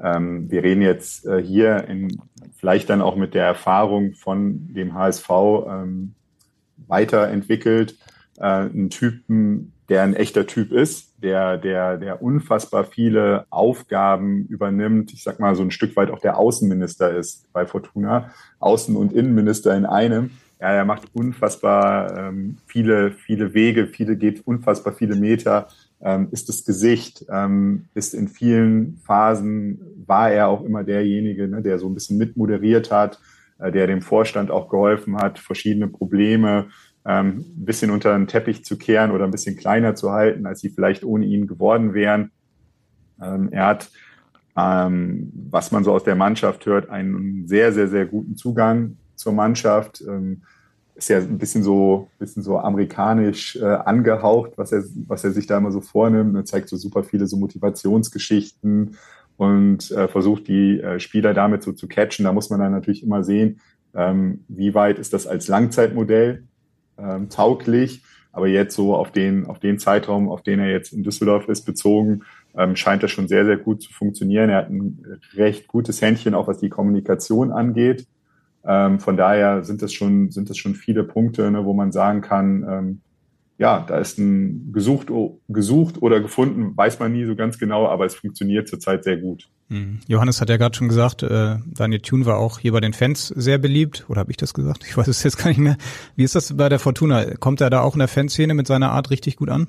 [0.01, 2.21] Ähm, wir reden jetzt äh, hier in,
[2.55, 5.29] vielleicht dann auch mit der Erfahrung von dem HSV
[5.67, 6.13] ähm,
[6.87, 7.97] weiterentwickelt,
[8.37, 15.13] äh, einen Typen, der ein echter Typ ist, der, der, der unfassbar viele Aufgaben übernimmt.
[15.13, 18.31] Ich sag mal, so ein Stück weit auch der Außenminister ist bei Fortuna.
[18.59, 20.31] Außen- und Innenminister in einem.
[20.59, 25.67] Ja, er macht unfassbar ähm, viele, viele Wege, viele geht unfassbar viele Meter,
[26.01, 31.61] ähm, ist das Gesicht, ähm, ist in vielen Phasen, war er auch immer derjenige, ne,
[31.61, 33.19] der so ein bisschen mitmoderiert hat,
[33.59, 36.69] äh, der dem Vorstand auch geholfen hat, verschiedene Probleme
[37.07, 40.59] ähm, ein bisschen unter den Teppich zu kehren oder ein bisschen kleiner zu halten, als
[40.59, 42.31] sie vielleicht ohne ihn geworden wären.
[43.21, 43.89] Ähm, er hat,
[44.57, 49.31] ähm, was man so aus der Mannschaft hört, einen sehr, sehr, sehr guten Zugang zur
[49.31, 50.03] Mannschaft.
[50.05, 50.43] Ähm,
[50.95, 55.45] ist ja ein bisschen so, bisschen so amerikanisch äh, angehaucht, was er, was er sich
[55.47, 56.35] da immer so vornimmt.
[56.35, 58.97] Er zeigt so super viele so Motivationsgeschichten
[59.37, 62.25] und äh, versucht die äh, Spieler damit so zu catchen.
[62.25, 63.61] Da muss man dann natürlich immer sehen,
[63.93, 66.43] ähm, wie weit ist das als Langzeitmodell
[66.99, 68.03] ähm, tauglich.
[68.31, 71.63] Aber jetzt so auf den, auf den Zeitraum, auf den er jetzt in Düsseldorf ist,
[71.63, 72.23] bezogen,
[72.55, 74.49] ähm, scheint das schon sehr, sehr gut zu funktionieren.
[74.49, 78.05] Er hat ein recht gutes Händchen, auch was die Kommunikation angeht.
[78.65, 82.21] Ähm, von daher sind das schon, sind das schon viele Punkte, ne, wo man sagen
[82.21, 83.01] kann, ähm,
[83.57, 85.07] ja, da ist ein gesucht,
[85.47, 89.49] gesucht oder gefunden, weiß man nie so ganz genau, aber es funktioniert zurzeit sehr gut.
[89.69, 89.99] Mhm.
[90.07, 93.27] Johannes hat ja gerade schon gesagt, äh, Daniel Thune war auch hier bei den Fans
[93.27, 94.05] sehr beliebt.
[94.07, 94.85] Oder habe ich das gesagt?
[94.87, 95.77] Ich weiß es jetzt gar nicht mehr.
[96.15, 97.35] Wie ist das bei der Fortuna?
[97.35, 99.67] Kommt er da auch in der Fanszene mit seiner Art richtig gut an?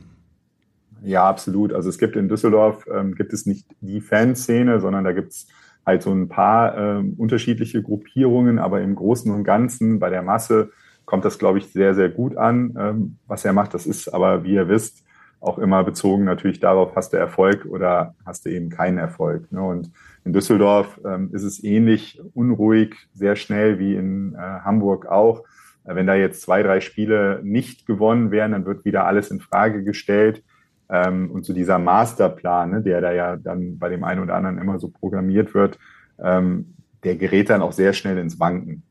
[1.02, 1.72] Ja, absolut.
[1.72, 5.46] Also es gibt in Düsseldorf, ähm, gibt es nicht die Fanszene, sondern da gibt es
[5.86, 10.70] halt so ein paar ähm, unterschiedliche Gruppierungen, aber im Großen und Ganzen bei der Masse
[11.06, 13.74] kommt das, glaube ich, sehr, sehr gut an, ähm, was er macht.
[13.74, 15.04] Das ist aber, wie ihr wisst,
[15.40, 19.50] auch immer bezogen natürlich darauf, hast du Erfolg oder hast du eben keinen Erfolg.
[19.52, 19.62] Ne?
[19.62, 19.90] Und
[20.24, 25.44] in Düsseldorf ähm, ist es ähnlich unruhig, sehr schnell wie in äh, Hamburg auch.
[25.84, 29.40] Äh, wenn da jetzt zwei, drei Spiele nicht gewonnen werden, dann wird wieder alles in
[29.40, 30.42] Frage gestellt.
[30.90, 34.58] Ähm, und so dieser Masterplan, ne, der da ja dann bei dem einen oder anderen
[34.58, 35.78] immer so programmiert wird,
[36.18, 36.74] ähm,
[37.04, 38.82] der gerät dann auch sehr schnell ins Wanken.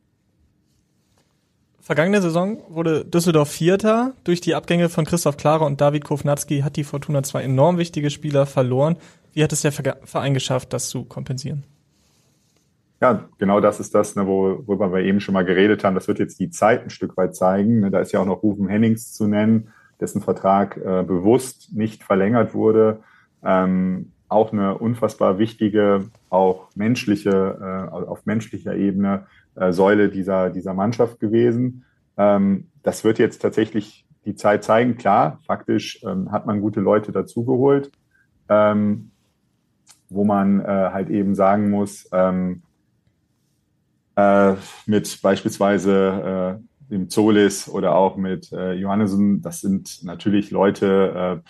[1.88, 4.12] Vergangene Saison wurde Düsseldorf Vierter.
[4.26, 8.10] Durch die Abgänge von Christoph Klare und David Kovnatski hat die Fortuna zwei enorm wichtige
[8.10, 8.97] Spieler verloren.
[9.32, 11.63] Wie hat es der Verein geschafft, das zu kompensieren?
[13.00, 15.95] Ja, genau das ist das, ne, worüber wir eben schon mal geredet haben.
[15.95, 17.80] Das wird jetzt die Zeit ein Stück weit zeigen.
[17.80, 19.69] Ne, da ist ja auch noch Rufen Hennings zu nennen,
[20.02, 23.00] dessen Vertrag äh, bewusst nicht verlängert wurde.
[23.45, 27.30] Ähm, auch eine unfassbar wichtige, auch menschliche,
[27.62, 29.26] äh, auf menschlicher Ebene
[29.58, 31.86] äh, Säule dieser, dieser Mannschaft gewesen.
[32.17, 34.98] Ähm, das wird jetzt tatsächlich die Zeit zeigen.
[34.98, 37.91] Klar, faktisch ähm, hat man gute Leute dazugeholt,
[38.50, 39.12] ähm,
[40.10, 42.62] wo man äh, halt eben sagen muss, ähm,
[44.15, 51.41] äh, mit beispielsweise äh, dem Zolis oder auch mit äh, Johannessen, das sind natürlich Leute,
[51.46, 51.50] äh,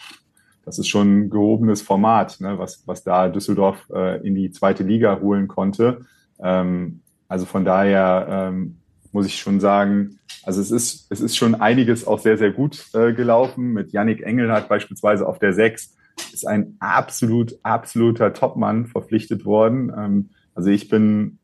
[0.65, 4.83] das ist schon ein gehobenes Format, ne, was, was da Düsseldorf äh, in die zweite
[4.83, 6.01] Liga holen konnte.
[6.39, 8.77] Ähm, also von daher ähm,
[9.11, 12.85] muss ich schon sagen, also es ist, es ist schon einiges auch sehr, sehr gut
[12.93, 13.73] äh, gelaufen.
[13.73, 15.95] Mit Yannick Engelhardt beispielsweise auf der 6
[16.33, 19.91] ist ein absolut, absoluter Topmann verpflichtet worden.
[19.97, 21.37] Ähm, also ich bin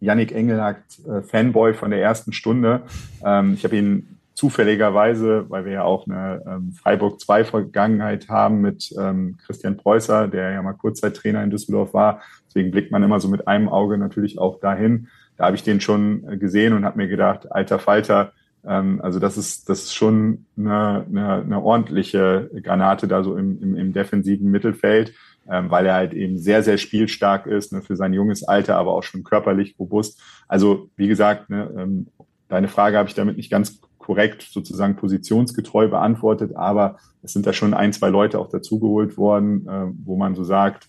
[0.00, 2.82] Yannick Engelhardt äh, Fanboy von der ersten Stunde.
[3.24, 8.60] Ähm, ich habe ihn zufälligerweise, weil wir ja auch eine ähm, Freiburg 2 Vergangenheit haben
[8.60, 12.20] mit ähm, Christian Preußer, der ja mal Kurzzeittrainer in Düsseldorf war.
[12.46, 15.80] Deswegen blickt man immer so mit einem Auge natürlich auch dahin da habe ich den
[15.80, 18.32] schon äh, gesehen und habe mir gedacht, alter Falter,
[18.66, 23.60] ähm, also das ist, das ist schon eine, eine, eine ordentliche Granate da so im,
[23.62, 25.14] im, im defensiven Mittelfeld,
[25.48, 28.92] ähm, weil er halt eben sehr, sehr spielstark ist, ne, für sein junges Alter, aber
[28.92, 30.20] auch schon körperlich robust.
[30.48, 32.08] Also wie gesagt, ne, ähm,
[32.48, 37.52] deine Frage habe ich damit nicht ganz korrekt sozusagen positionsgetreu beantwortet, aber es sind da
[37.52, 40.88] schon ein, zwei Leute auch dazugeholt worden, äh, wo man so sagt,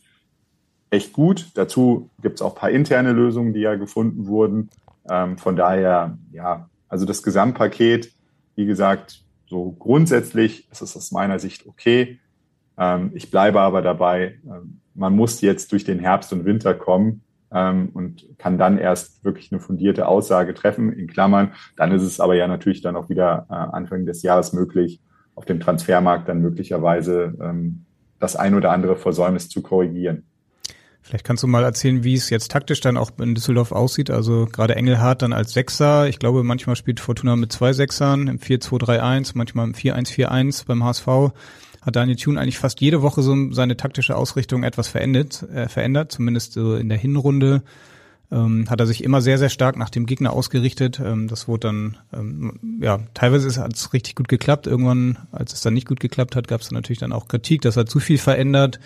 [0.90, 1.52] echt gut.
[1.56, 4.70] Dazu gibt es auch paar interne Lösungen, die ja gefunden wurden.
[5.10, 8.12] Ähm, von daher, ja, also das Gesamtpaket,
[8.56, 12.20] wie gesagt, so grundsätzlich ist es aus meiner Sicht okay.
[12.78, 17.22] Ähm, ich bleibe aber dabei, ähm, man muss jetzt durch den Herbst und Winter kommen
[17.52, 21.54] ähm, und kann dann erst wirklich eine fundierte Aussage treffen, in Klammern.
[21.76, 25.02] Dann ist es aber ja natürlich dann auch wieder äh, Anfang des Jahres möglich,
[25.36, 27.86] auf dem Transfermarkt dann möglicherweise ähm,
[28.20, 30.26] das ein oder andere Versäumnis zu korrigieren.
[31.08, 34.12] Vielleicht kannst du mal erzählen, wie es jetzt taktisch dann auch in Düsseldorf aussieht.
[34.12, 36.10] Also gerade Engelhardt dann als Sechser.
[36.10, 41.08] Ich glaube, manchmal spielt Fortuna mit zwei Sechsern im 4-2-3-1, manchmal im 4-1-4-1 beim HSV.
[41.82, 46.12] Hat Daniel Thune eigentlich fast jede Woche so seine taktische Ausrichtung etwas verändert, äh, verändert
[46.12, 47.64] zumindest so in der Hinrunde.
[48.30, 51.00] Ähm, hat er sich immer sehr, sehr stark nach dem Gegner ausgerichtet.
[51.00, 54.68] Ähm, das wurde dann, ähm, ja, teilweise hat es richtig gut geklappt.
[54.68, 57.78] Irgendwann, als es dann nicht gut geklappt hat, gab es natürlich dann auch Kritik, dass
[57.78, 58.82] er zu viel verändert.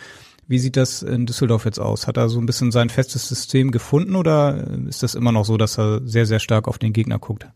[0.51, 2.07] Wie sieht das in Düsseldorf jetzt aus?
[2.07, 5.55] Hat er so ein bisschen sein festes System gefunden oder ist das immer noch so,
[5.55, 7.47] dass er sehr, sehr stark auf den Gegner guckt?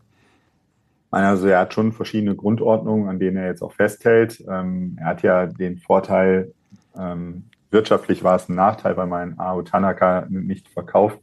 [1.10, 4.42] Also er hat schon verschiedene Grundordnungen, an denen er jetzt auch festhält.
[4.48, 6.54] Ähm, er hat ja den Vorteil,
[6.98, 11.20] ähm, wirtschaftlich war es ein Nachteil, weil man Ao Tanaka nicht verkauft,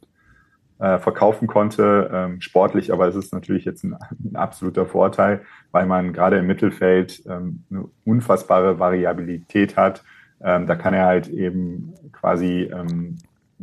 [0.78, 2.08] äh, verkaufen konnte.
[2.12, 3.96] Ähm, sportlich aber ist es natürlich jetzt ein,
[4.34, 5.40] absoluter Vorteil,
[5.72, 10.04] weil man gerade im Mittelfeld eine unfassbare Variabilität hat
[10.40, 13.18] ähm, da kann er halt eben quasi ähm,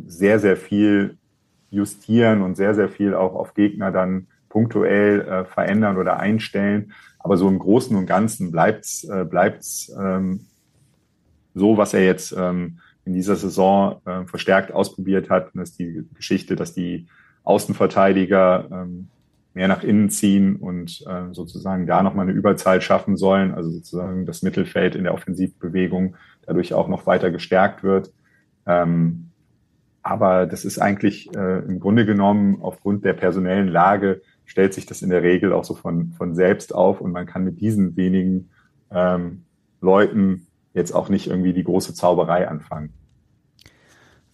[0.08, 1.18] sehr, sehr viel
[1.70, 6.94] justieren und sehr, sehr viel auch auf Gegner dann punktuell äh, verändern oder einstellen.
[7.20, 10.48] Aber so im Großen und Ganzen bleibt's äh, bleibt's ähm,
[11.54, 15.54] so, was er jetzt ähm, in dieser Saison äh, verstärkt ausprobiert hat.
[15.54, 17.08] Und das ist die Geschichte, dass die
[17.44, 19.10] Außenverteidiger ähm,
[19.54, 24.26] mehr nach innen ziehen und äh, sozusagen da nochmal eine Überzahl schaffen sollen, also sozusagen
[24.26, 28.14] das Mittelfeld in der Offensivbewegung dadurch auch noch weiter gestärkt wird.
[28.66, 29.32] Ähm,
[30.04, 35.02] aber das ist eigentlich äh, im Grunde genommen aufgrund der personellen Lage stellt sich das
[35.02, 38.50] in der Regel auch so von, von selbst auf und man kann mit diesen wenigen
[38.90, 39.44] ähm,
[39.80, 42.94] Leuten jetzt auch nicht irgendwie die große Zauberei anfangen.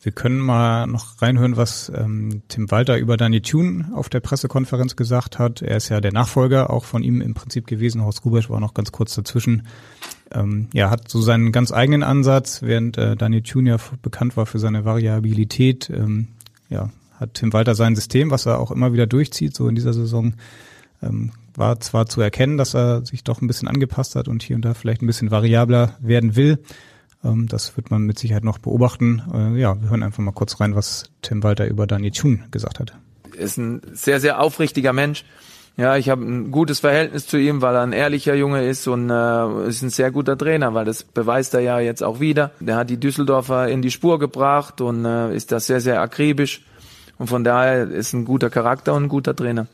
[0.08, 4.96] Wir können mal noch reinhören, was ähm, Tim Walter über Danny Thune auf der Pressekonferenz
[4.96, 5.62] gesagt hat.
[5.62, 8.06] Er ist ja der Nachfolger auch von ihm im Prinzip gewesen.
[8.06, 9.68] Horst Rubesch war noch ganz kurz dazwischen.
[10.32, 14.46] Ähm, ja, hat so seinen ganz eigenen Ansatz, während äh, Danny Thune ja bekannt war
[14.46, 15.90] für seine Variabilität.
[15.90, 16.30] Ähm,
[16.70, 16.90] ja,
[17.20, 20.36] hat Tim Walter sein System, was er auch immer wieder durchzieht, so in dieser Saison.
[21.04, 24.56] Ähm, war zwar zu erkennen, dass er sich doch ein bisschen angepasst hat und hier
[24.56, 26.60] und da vielleicht ein bisschen variabler werden will.
[27.28, 29.22] Ähm, das wird man mit Sicherheit noch beobachten.
[29.34, 32.80] Äh, ja, wir hören einfach mal kurz rein, was Tim Walter über Daniel Thun gesagt
[32.80, 32.94] hat.
[33.36, 35.26] Er ist ein sehr, sehr aufrichtiger Mensch.
[35.78, 39.12] Ja, ich habe ein gutes Verhältnis zu ihm, weil er ein ehrlicher Junge ist und
[39.12, 42.50] äh, ist ein sehr guter Trainer, weil das beweist er ja jetzt auch wieder.
[42.60, 46.66] Der hat die Düsseldorfer in die Spur gebracht und äh, ist da sehr, sehr akribisch.
[47.20, 49.68] Und von daher ist ein guter Charakter und ein guter Trainer.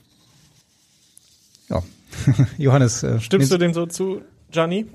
[1.69, 1.81] Ja,
[2.57, 3.03] Johannes.
[3.03, 4.87] Äh, Stimmst du dem so zu, Gianni?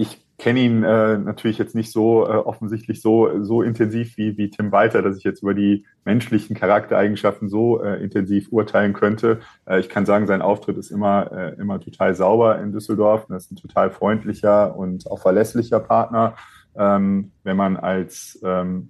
[0.00, 4.48] Ich kenne ihn äh, natürlich jetzt nicht so äh, offensichtlich so so intensiv wie wie
[4.48, 9.40] Tim Walter, dass ich jetzt über die menschlichen Charaktereigenschaften so äh, intensiv urteilen könnte.
[9.66, 13.26] Äh, ich kann sagen, sein Auftritt ist immer äh, immer total sauber in Düsseldorf.
[13.28, 16.34] Das ist ein total freundlicher und auch verlässlicher Partner,
[16.74, 18.88] ähm, wenn man als ähm,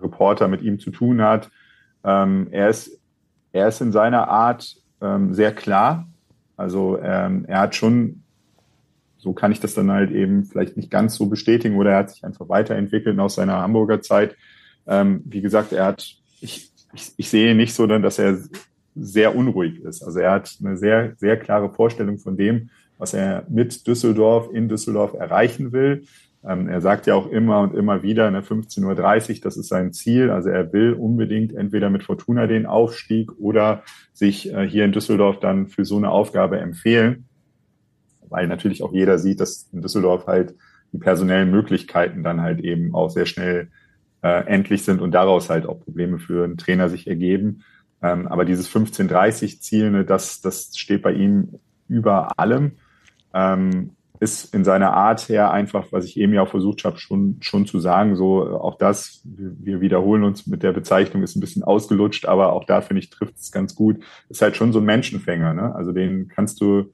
[0.00, 1.50] Reporter mit ihm zu tun hat.
[2.04, 3.00] Ähm, er ist
[3.50, 6.06] er ist in seiner Art ähm, sehr klar.
[6.56, 8.21] Also ähm, er hat schon,
[9.22, 12.10] so kann ich das dann halt eben vielleicht nicht ganz so bestätigen, oder er hat
[12.10, 14.36] sich einfach weiterentwickelt aus seiner Hamburger Zeit.
[14.86, 18.38] Ähm, wie gesagt, er hat, ich, ich, ich sehe nicht so, dann, dass er
[18.96, 20.02] sehr unruhig ist.
[20.02, 24.68] Also er hat eine sehr, sehr klare Vorstellung von dem, was er mit Düsseldorf in
[24.68, 26.02] Düsseldorf erreichen will.
[26.44, 29.92] Ähm, er sagt ja auch immer und immer wieder, ne, 15.30 Uhr, das ist sein
[29.92, 30.30] Ziel.
[30.30, 35.38] Also er will unbedingt entweder mit Fortuna den Aufstieg oder sich äh, hier in Düsseldorf
[35.38, 37.26] dann für so eine Aufgabe empfehlen.
[38.32, 40.54] Weil natürlich auch jeder sieht, dass in Düsseldorf halt
[40.92, 43.70] die personellen Möglichkeiten dann halt eben auch sehr schnell
[44.22, 47.62] äh, endlich sind und daraus halt auch Probleme für einen Trainer sich ergeben.
[48.02, 52.72] Ähm, aber dieses 15:30-Ziel, ne, das, das steht bei ihm über allem.
[53.34, 53.92] Ähm,
[54.22, 57.66] ist in seiner Art her einfach, was ich eben ja auch versucht habe, schon, schon
[57.66, 62.26] zu sagen, so auch das, wir wiederholen uns mit der Bezeichnung, ist ein bisschen ausgelutscht,
[62.26, 65.54] aber auch da finde ich, trifft es ganz gut, ist halt schon so ein Menschenfänger,
[65.54, 65.74] ne?
[65.74, 66.92] Also den kannst du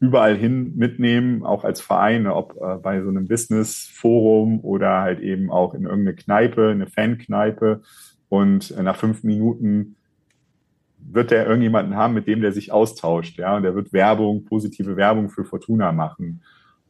[0.00, 2.34] überall hin mitnehmen, auch als Verein, ne?
[2.34, 7.82] ob äh, bei so einem Business-Forum oder halt eben auch in irgendeine Kneipe, eine Fankneipe
[8.30, 9.96] und äh, nach fünf Minuten
[10.98, 14.96] wird der irgendjemanden haben, mit dem der sich austauscht, ja, und der wird Werbung, positive
[14.96, 16.42] Werbung für Fortuna machen.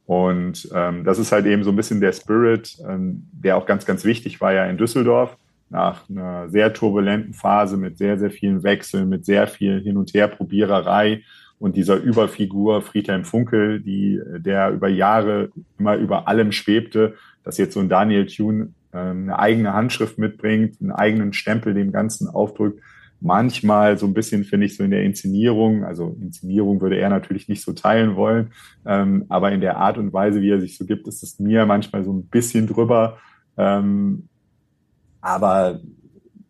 [0.06, 3.86] Und ähm, das ist halt eben so ein bisschen der Spirit, ähm, der auch ganz,
[3.86, 5.36] ganz wichtig war ja in Düsseldorf
[5.68, 10.12] nach einer sehr turbulenten Phase mit sehr, sehr vielen Wechseln, mit sehr viel Hin- und
[10.12, 11.22] Herprobiererei
[11.60, 17.74] und dieser Überfigur Friedhelm Funkel, die, der über Jahre immer über allem schwebte, dass jetzt
[17.74, 22.80] so ein Daniel Thune äh, eine eigene Handschrift mitbringt, einen eigenen Stempel dem Ganzen aufdrückt,
[23.20, 27.46] manchmal so ein bisschen, finde ich, so in der Inszenierung, also Inszenierung würde er natürlich
[27.46, 28.52] nicht so teilen wollen,
[28.86, 31.66] ähm, aber in der Art und Weise, wie er sich so gibt, ist es mir
[31.66, 33.18] manchmal so ein bisschen drüber.
[33.58, 34.28] Ähm,
[35.20, 35.80] aber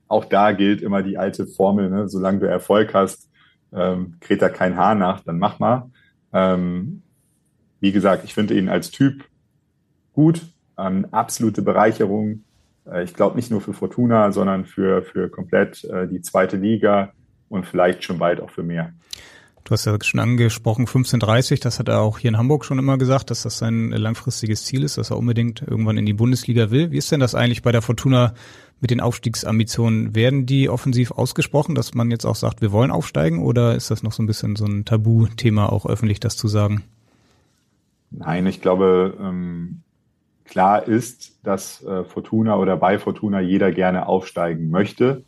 [0.07, 2.09] auch da gilt immer die alte Formel, ne?
[2.09, 3.30] solange du Erfolg hast,
[3.73, 5.91] ähm, kräht da kein Haar nach, dann mach mal.
[6.33, 7.03] Ähm,
[7.81, 9.25] wie gesagt, ich finde ihn als Typ
[10.13, 10.43] gut,
[10.79, 12.45] ähm, absolute Bereicherung,
[12.87, 17.13] äh, ich glaube nicht nur für Fortuna, sondern für, für komplett äh, die zweite Liga
[17.49, 18.93] und vielleicht schon bald auch für mehr.
[19.71, 22.99] Du hast ja schon angesprochen, 1530, das hat er auch hier in Hamburg schon immer
[22.99, 26.91] gesagt, dass das sein langfristiges Ziel ist, dass er unbedingt irgendwann in die Bundesliga will.
[26.91, 28.35] Wie ist denn das eigentlich bei der Fortuna
[28.81, 30.17] mit den Aufstiegsambitionen?
[30.17, 34.03] Werden die offensiv ausgesprochen, dass man jetzt auch sagt, wir wollen aufsteigen oder ist das
[34.03, 36.83] noch so ein bisschen so ein Tabuthema, auch öffentlich das zu sagen?
[38.11, 39.83] Nein, ich glaube, ähm,
[40.47, 45.23] Klar ist, dass äh, Fortuna oder bei Fortuna jeder gerne aufsteigen möchte.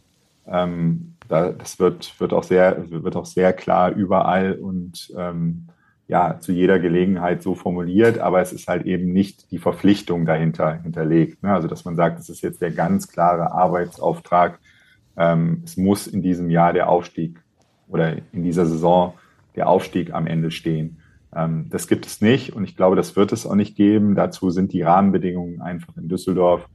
[0.48, 5.68] Ähm, da, das wird, wird, auch sehr, wird auch sehr klar überall und ähm,
[6.06, 10.74] ja, zu jeder Gelegenheit so formuliert, aber es ist halt eben nicht die Verpflichtung dahinter
[10.82, 11.42] hinterlegt.
[11.42, 11.54] Ne?
[11.54, 14.58] Also, dass man sagt, es ist jetzt der ganz klare Arbeitsauftrag.
[15.16, 17.42] Ähm, es muss in diesem Jahr der Aufstieg
[17.88, 19.14] oder in dieser Saison
[19.56, 20.98] der Aufstieg am Ende stehen.
[21.34, 24.14] Ähm, das gibt es nicht und ich glaube, das wird es auch nicht geben.
[24.14, 26.68] Dazu sind die Rahmenbedingungen einfach in Düsseldorf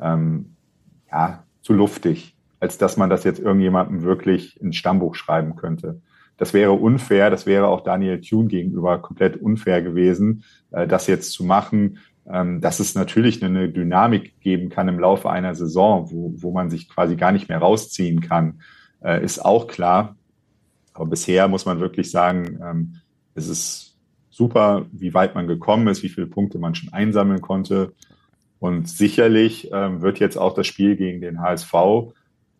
[0.00, 0.56] ähm,
[1.12, 6.00] ja, zu luftig, als dass man das jetzt irgendjemandem wirklich ins Stammbuch schreiben könnte.
[6.36, 11.32] Das wäre unfair, das wäre auch Daniel Thune gegenüber komplett unfair gewesen, äh, das jetzt
[11.32, 11.98] zu machen.
[12.30, 16.68] Ähm, dass es natürlich eine Dynamik geben kann im Laufe einer Saison, wo, wo man
[16.68, 18.60] sich quasi gar nicht mehr rausziehen kann,
[19.02, 20.16] äh, ist auch klar.
[20.92, 22.96] Aber bisher muss man wirklich sagen, ähm,
[23.34, 23.96] es ist
[24.28, 27.94] super, wie weit man gekommen ist, wie viele Punkte man schon einsammeln konnte.
[28.58, 31.72] Und sicherlich ähm, wird jetzt auch das Spiel gegen den HSV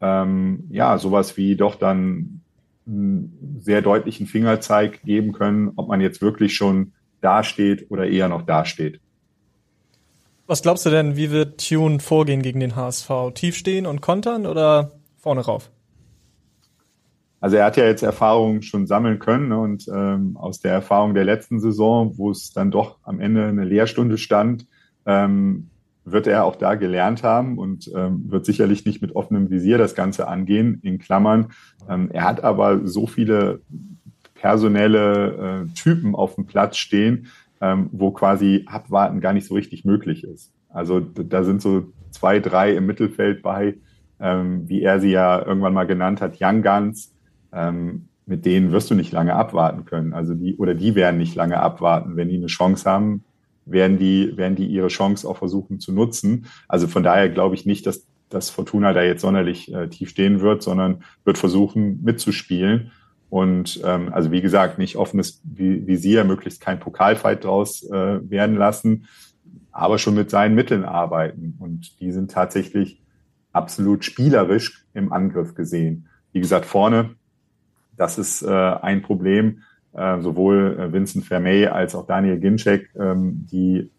[0.00, 2.40] ähm, ja sowas wie doch dann
[2.86, 8.42] einen sehr deutlichen Fingerzeig geben können, ob man jetzt wirklich schon dasteht oder eher noch
[8.42, 9.00] dasteht.
[10.46, 13.10] Was glaubst du denn, wie wird Tune vorgehen gegen den HSV?
[13.34, 15.70] Tief stehen und kontern oder vorne rauf?
[17.40, 21.14] Also er hat ja jetzt Erfahrungen schon sammeln können ne, und ähm, aus der Erfahrung
[21.14, 24.66] der letzten Saison, wo es dann doch am Ende eine Lehrstunde stand,
[25.06, 25.70] ähm,
[26.12, 29.94] wird er auch da gelernt haben und ähm, wird sicherlich nicht mit offenem Visier das
[29.94, 31.48] Ganze angehen, in Klammern.
[31.88, 33.60] Ähm, er hat aber so viele
[34.34, 37.26] personelle äh, Typen auf dem Platz stehen,
[37.60, 40.52] ähm, wo quasi Abwarten gar nicht so richtig möglich ist.
[40.68, 43.76] Also da sind so zwei, drei im Mittelfeld bei,
[44.20, 47.14] ähm, wie er sie ja irgendwann mal genannt hat, Young Guns,
[47.52, 50.12] ähm, mit denen wirst du nicht lange abwarten können.
[50.12, 52.16] Also die, oder die werden nicht lange abwarten.
[52.16, 53.24] Wenn die eine Chance haben,
[53.70, 56.46] werden die, werden die ihre Chance auch versuchen zu nutzen.
[56.68, 60.40] Also von daher glaube ich nicht, dass, dass Fortuna da jetzt sonderlich äh, tief stehen
[60.40, 62.92] wird, sondern wird versuchen mitzuspielen.
[63.30, 69.06] Und ähm, also wie gesagt, nicht offenes Visier, möglichst kein Pokalfight draus äh, werden lassen,
[69.70, 71.56] aber schon mit seinen Mitteln arbeiten.
[71.58, 73.02] Und die sind tatsächlich
[73.52, 76.08] absolut spielerisch im Angriff gesehen.
[76.32, 77.16] Wie gesagt, vorne
[77.98, 79.62] das ist äh, ein Problem.
[79.98, 83.90] Äh, sowohl äh, Vincent Vermey als auch Daniel Ginczek, ähm, die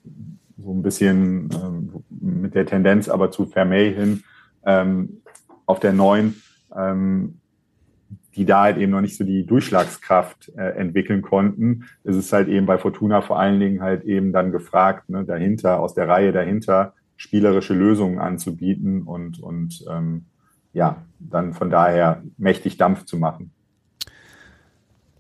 [0.58, 4.24] so ein bisschen ähm, mit der Tendenz aber zu Vermey hin
[4.66, 5.22] ähm,
[5.66, 6.42] auf der neuen,
[6.74, 7.40] ähm,
[8.34, 11.84] die da halt eben noch nicht so die Durchschlagskraft äh, entwickeln konnten.
[12.06, 15.82] Es ist halt eben bei Fortuna vor allen Dingen halt eben dann gefragt, ne, dahinter,
[15.82, 20.28] aus der Reihe dahinter, spielerische Lösungen anzubieten und, und ähm,
[20.72, 23.52] ja, dann von daher mächtig Dampf zu machen.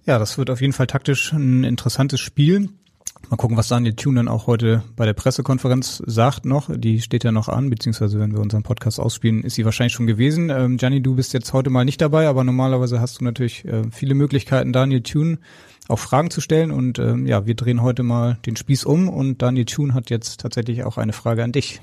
[0.10, 2.70] Ja, das wird auf jeden Fall taktisch ein interessantes Spiel.
[3.30, 6.68] Mal gucken, was Daniel Thune dann auch heute bei der Pressekonferenz sagt noch.
[6.76, 10.08] Die steht ja noch an, beziehungsweise wenn wir unseren Podcast ausspielen, ist sie wahrscheinlich schon
[10.08, 10.50] gewesen.
[10.50, 13.84] Ähm, Gianni, du bist jetzt heute mal nicht dabei, aber normalerweise hast du natürlich äh,
[13.92, 15.38] viele Möglichkeiten, Daniel Thune
[15.88, 16.72] auch Fragen zu stellen.
[16.72, 20.40] Und ähm, ja, wir drehen heute mal den Spieß um und Daniel Thune hat jetzt
[20.40, 21.82] tatsächlich auch eine Frage an dich.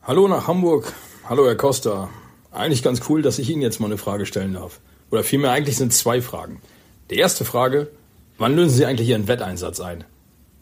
[0.00, 0.94] Hallo nach Hamburg.
[1.28, 2.08] Hallo Herr Costa.
[2.50, 4.80] Eigentlich ganz cool, dass ich Ihnen jetzt mal eine Frage stellen darf.
[5.10, 6.62] Oder vielmehr eigentlich sind zwei Fragen.
[7.08, 7.88] Die erste Frage,
[8.36, 10.04] wann lösen Sie eigentlich Ihren Wetteinsatz ein?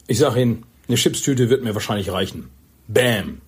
[0.06, 2.50] Ich sage Ihnen, eine Chipstüte wird mir wahrscheinlich reichen.
[2.86, 3.40] Bam.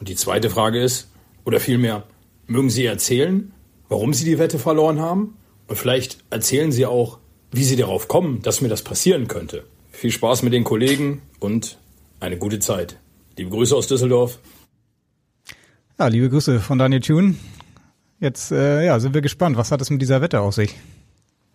[0.00, 1.08] Und die zweite Frage ist,
[1.44, 2.02] oder vielmehr,
[2.48, 3.52] mögen Sie erzählen,
[3.88, 5.36] warum Sie die Wette verloren haben?
[5.68, 7.18] Und vielleicht erzählen Sie auch,
[7.52, 9.64] wie Sie darauf kommen, dass mir das passieren könnte.
[9.92, 11.78] Viel Spaß mit den Kollegen und
[12.18, 12.98] eine gute Zeit.
[13.36, 14.40] Liebe Grüße aus Düsseldorf.
[16.00, 17.36] Ja, liebe Grüße von Daniel Thune.
[18.18, 19.56] Jetzt äh, ja, sind wir gespannt.
[19.56, 20.74] Was hat es mit dieser Wette auf sich?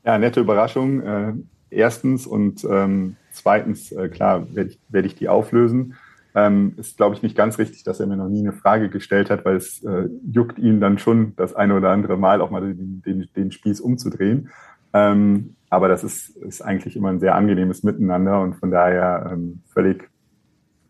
[0.05, 1.01] Ja, nette Überraschung.
[1.01, 1.33] Äh,
[1.69, 5.95] erstens und ähm, zweitens, äh, klar, werde ich, werd ich die auflösen.
[6.35, 9.29] Ähm, ist, glaube ich, nicht ganz richtig, dass er mir noch nie eine Frage gestellt
[9.29, 12.61] hat, weil es äh, juckt ihn dann schon das eine oder andere Mal auch mal
[12.61, 14.49] den, den, den Spieß umzudrehen.
[14.93, 19.61] Ähm, aber das ist, ist eigentlich immer ein sehr angenehmes Miteinander und von daher ähm,
[19.73, 20.09] völlig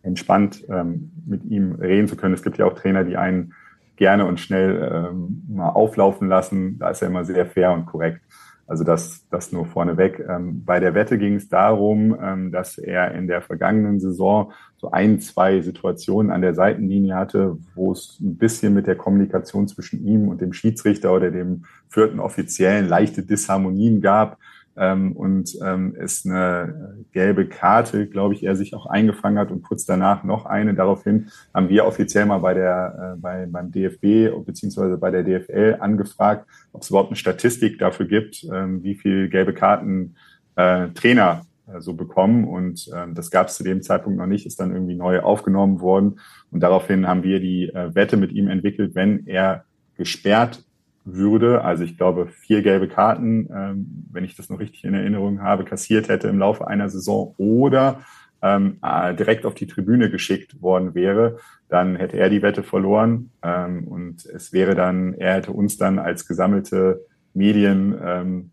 [0.01, 2.34] entspannt ähm, mit ihm reden zu können.
[2.34, 3.53] Es gibt ja auch Trainer, die einen
[3.97, 6.80] gerne und schnell ähm, mal auflaufen lassen.
[6.80, 8.22] Da ist er immer sehr fair und korrekt.
[8.70, 10.24] Also das, das nur vorneweg.
[10.30, 14.91] Ähm, bei der Wette ging es darum, ähm, dass er in der vergangenen Saison so
[14.91, 20.05] ein, zwei Situationen an der Seitenlinie hatte, wo es ein bisschen mit der Kommunikation zwischen
[20.05, 24.38] ihm und dem Schiedsrichter oder dem vierten Offiziellen leichte Disharmonien gab
[24.76, 29.61] ähm, und ähm, es eine gelbe Karte, glaube ich, er sich auch eingefangen hat und
[29.61, 30.74] kurz danach noch eine.
[30.74, 35.78] Daraufhin haben wir offiziell mal bei der, äh, bei, beim DFB beziehungsweise bei der DFL
[35.80, 40.15] angefragt, ob es überhaupt eine Statistik dafür gibt, ähm, wie viel gelbe Karten
[40.55, 42.45] äh, Trainer äh, so bekommen.
[42.45, 45.82] Und äh, das gab es zu dem Zeitpunkt noch nicht, ist dann irgendwie neu aufgenommen
[45.82, 46.20] worden.
[46.51, 49.65] Und daraufhin haben wir die äh, Wette mit ihm entwickelt, wenn er
[49.95, 50.63] gesperrt
[51.06, 55.41] würde, also ich glaube vier gelbe Karten, ähm, wenn ich das noch richtig in Erinnerung
[55.41, 58.02] habe, kassiert hätte im Laufe einer Saison oder
[58.41, 61.38] ähm, äh, direkt auf die Tribüne geschickt worden wäre,
[61.68, 66.00] dann hätte er die Wette verloren ähm, und es wäre dann, er hätte uns dann
[66.00, 68.52] als gesammelte Medienkolonne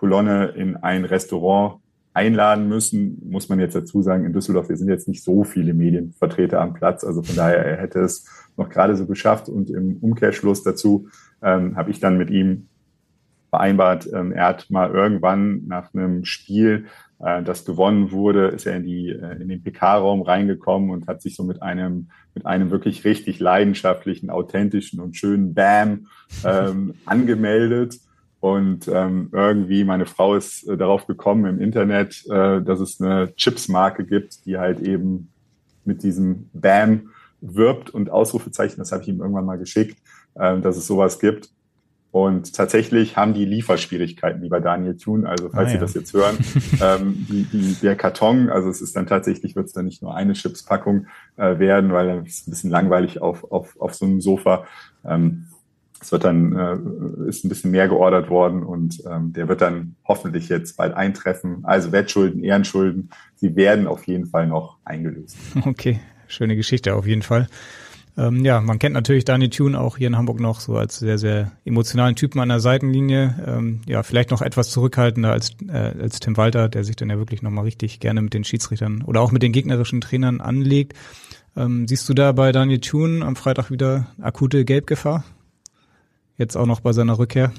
[0.00, 1.80] ähm, in ein Restaurant
[2.16, 5.74] einladen müssen, muss man jetzt dazu sagen, in Düsseldorf, wir sind jetzt nicht so viele
[5.74, 8.24] Medienvertreter am Platz, also von daher, er hätte es
[8.56, 9.50] noch gerade so geschafft.
[9.50, 11.08] Und im Umkehrschluss dazu
[11.42, 12.68] ähm, habe ich dann mit ihm
[13.50, 16.86] vereinbart, ähm, er hat mal irgendwann nach einem Spiel,
[17.18, 21.20] äh, das gewonnen wurde, ist er in die äh, in den PK-Raum reingekommen und hat
[21.20, 26.06] sich so mit einem mit einem wirklich richtig leidenschaftlichen, authentischen und schönen Bam
[26.44, 28.00] ähm, angemeldet
[28.40, 33.34] Und ähm, irgendwie, meine Frau ist äh, darauf gekommen im Internet, äh, dass es eine
[33.34, 35.32] Chips-Marke gibt, die halt eben
[35.84, 37.10] mit diesem BAM
[37.40, 39.98] wirbt und Ausrufezeichen, das habe ich ihm irgendwann mal geschickt,
[40.34, 41.50] äh, dass es sowas gibt.
[42.12, 45.26] Und tatsächlich haben die Lieferschwierigkeiten, lieber Daniel Thun.
[45.26, 46.38] Also falls ah, Sie das jetzt hören,
[46.80, 50.14] ähm, die, die, der Karton, also es ist dann tatsächlich, wird es dann nicht nur
[50.14, 54.06] eine Chipspackung äh, werden, weil dann ist es ein bisschen langweilig auf, auf, auf so
[54.06, 54.64] einem Sofa.
[55.04, 55.48] Ähm,
[56.00, 59.96] es wird dann, äh, ist ein bisschen mehr geordert worden und ähm, der wird dann
[60.06, 61.64] hoffentlich jetzt bald eintreffen.
[61.64, 65.36] Also Wettschulden, Ehrenschulden, sie werden auf jeden Fall noch eingelöst.
[65.64, 67.48] Okay, schöne Geschichte auf jeden Fall.
[68.18, 71.18] Ähm, ja, man kennt natürlich Dani Thune auch hier in Hamburg noch so als sehr,
[71.18, 73.34] sehr emotionalen Typen an der Seitenlinie.
[73.46, 77.18] Ähm, ja, vielleicht noch etwas zurückhaltender als, äh, als Tim Walter, der sich dann ja
[77.18, 80.94] wirklich nochmal richtig gerne mit den Schiedsrichtern oder auch mit den gegnerischen Trainern anlegt.
[81.56, 85.24] Ähm, siehst du da bei Daniel Thune am Freitag wieder akute Gelbgefahr?
[86.36, 87.52] Jetzt auch noch bei seiner Rückkehr?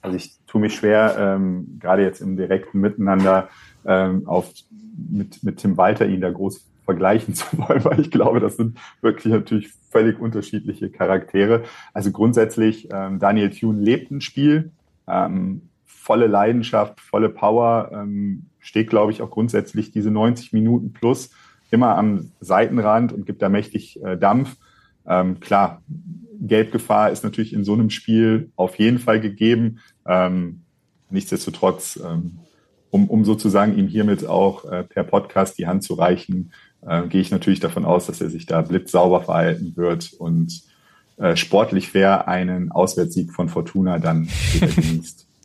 [0.00, 3.48] Also ich tue mich schwer, ähm, gerade jetzt im direkten Miteinander
[3.84, 4.52] ähm, auf,
[5.10, 8.78] mit, mit Tim Walter ihn da groß vergleichen zu wollen, weil ich glaube, das sind
[9.02, 11.64] wirklich natürlich völlig unterschiedliche Charaktere.
[11.92, 14.70] Also grundsätzlich, ähm, Daniel Thune lebt ein Spiel,
[15.06, 21.30] ähm, volle Leidenschaft, volle Power, ähm, steht, glaube ich, auch grundsätzlich diese 90 Minuten plus
[21.70, 24.56] immer am Seitenrand und gibt da mächtig äh, Dampf.
[25.08, 25.82] Ähm, klar,
[26.40, 29.80] Gelbgefahr ist natürlich in so einem Spiel auf jeden Fall gegeben.
[30.06, 30.62] Ähm,
[31.10, 32.38] nichtsdestotrotz, ähm,
[32.90, 36.52] um, um sozusagen ihm hiermit auch äh, per Podcast die Hand zu reichen,
[36.86, 40.62] äh, gehe ich natürlich davon aus, dass er sich da blitzsauber verhalten wird und
[41.16, 44.28] äh, sportlich fair einen Auswärtssieg von Fortuna dann
[44.60, 45.24] genießt.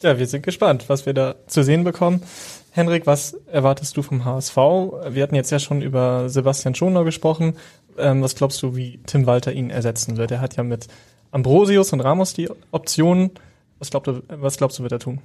[0.00, 2.22] Ja, wir sind gespannt, was wir da zu sehen bekommen.
[2.70, 4.56] Henrik, was erwartest du vom HSV?
[4.56, 7.54] Wir hatten jetzt ja schon über Sebastian Schoner gesprochen.
[7.96, 10.30] Ähm, was glaubst du, wie Tim Walter ihn ersetzen wird?
[10.30, 10.86] Er hat ja mit
[11.30, 13.30] Ambrosius und Ramos die Optionen.
[13.78, 15.20] Was, glaubst du, was glaubst du, wird er tun?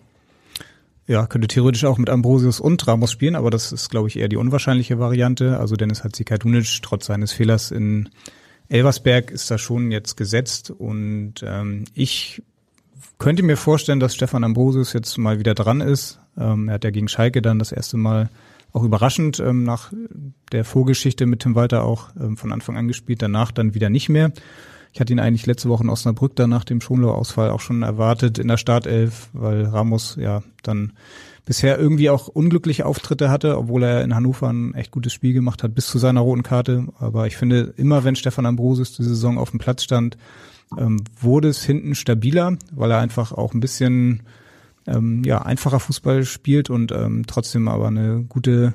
[1.05, 4.29] Ja, könnte theoretisch auch mit Ambrosius und Ramos spielen, aber das ist, glaube ich, eher
[4.29, 5.59] die unwahrscheinliche Variante.
[5.59, 8.09] Also Dennis Hatzikadunic, trotz seines Fehlers in
[8.69, 10.71] Elversberg, ist da schon jetzt gesetzt.
[10.71, 12.41] Und ähm, ich
[13.19, 16.19] könnte mir vorstellen, dass Stefan Ambrosius jetzt mal wieder dran ist.
[16.37, 18.29] Ähm, er hat ja gegen Schalke dann das erste Mal
[18.71, 19.93] auch überraschend ähm, nach
[20.51, 24.09] der Vorgeschichte mit Tim Walter auch ähm, von Anfang an gespielt, danach dann wieder nicht
[24.09, 24.31] mehr.
[24.93, 28.37] Ich hatte ihn eigentlich letzte Woche in Osnabrück dann nach dem Schonlau-Ausfall auch schon erwartet
[28.37, 30.93] in der Startelf, weil Ramos ja dann
[31.45, 35.63] bisher irgendwie auch unglückliche Auftritte hatte, obwohl er in Hannover ein echt gutes Spiel gemacht
[35.63, 36.87] hat bis zu seiner roten Karte.
[36.99, 40.17] Aber ich finde, immer wenn Stefan Ambrosius die Saison auf dem Platz stand,
[40.77, 44.21] ähm, wurde es hinten stabiler, weil er einfach auch ein bisschen
[44.87, 48.73] ähm, ja einfacher Fußball spielt und ähm, trotzdem aber eine gute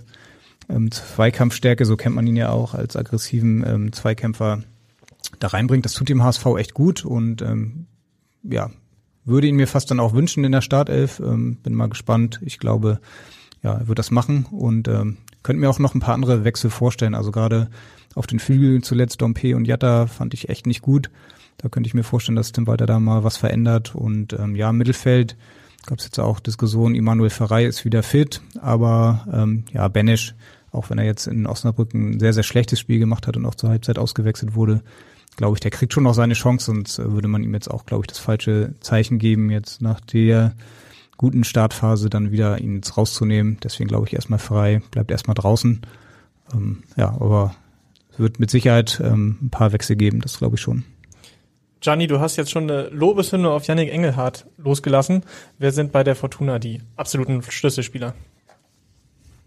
[0.69, 4.63] ähm, Zweikampfstärke, so kennt man ihn ja auch als aggressiven ähm, Zweikämpfer
[5.39, 5.85] da reinbringt.
[5.85, 7.87] Das tut dem HSV echt gut und ähm,
[8.43, 8.71] ja,
[9.25, 11.21] würde ihn mir fast dann auch wünschen in der Startelf.
[11.21, 12.41] Ähm, bin mal gespannt.
[12.43, 13.01] Ich glaube,
[13.63, 16.71] ja, er wird das machen und ähm, könnte mir auch noch ein paar andere Wechsel
[16.71, 17.15] vorstellen.
[17.15, 17.69] Also gerade
[18.15, 21.11] auf den Flügeln zuletzt Dompe und Jatta fand ich echt nicht gut.
[21.59, 23.95] Da könnte ich mir vorstellen, dass Tim Walter da mal was verändert.
[23.95, 25.37] Und ähm, ja, Mittelfeld
[25.89, 30.35] gab es jetzt auch Diskussionen, Immanuel Ferrei ist wieder fit, aber ähm, ja, Benesch,
[30.71, 33.55] auch wenn er jetzt in Osnabrück ein sehr, sehr schlechtes Spiel gemacht hat und auch
[33.55, 34.83] zur Halbzeit ausgewechselt wurde,
[35.37, 37.87] glaube ich, der kriegt schon noch seine Chance, sonst äh, würde man ihm jetzt auch,
[37.87, 40.53] glaube ich, das falsche Zeichen geben, jetzt nach der
[41.17, 43.59] guten Startphase dann wieder ihn jetzt rauszunehmen.
[43.63, 45.81] Deswegen glaube ich erstmal frei, bleibt erstmal draußen.
[46.53, 47.55] Ähm, ja, aber
[48.13, 50.85] es wird mit Sicherheit ähm, ein paar Wechsel geben, das glaube ich schon.
[51.81, 55.23] Gianni, du hast jetzt schon eine Lobeshymne auf Yannick Engelhardt losgelassen.
[55.59, 58.15] Wer sind bei der Fortuna die absoluten Schlüsselspieler?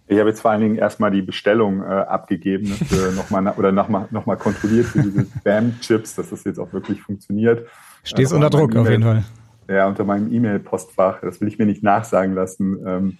[0.07, 3.71] Ich habe jetzt vor allen Dingen erstmal die Bestellung äh, abgegeben ne, für nochmal oder
[3.71, 7.67] nochmal noch mal kontrolliert für diese Spam-Chips, dass das jetzt auch wirklich funktioniert.
[8.03, 9.23] Stehst äh, unter Druck auf jeden Fall.
[9.69, 13.17] Ja, unter meinem E-Mail-Postfach, das will ich mir nicht nachsagen lassen, ähm,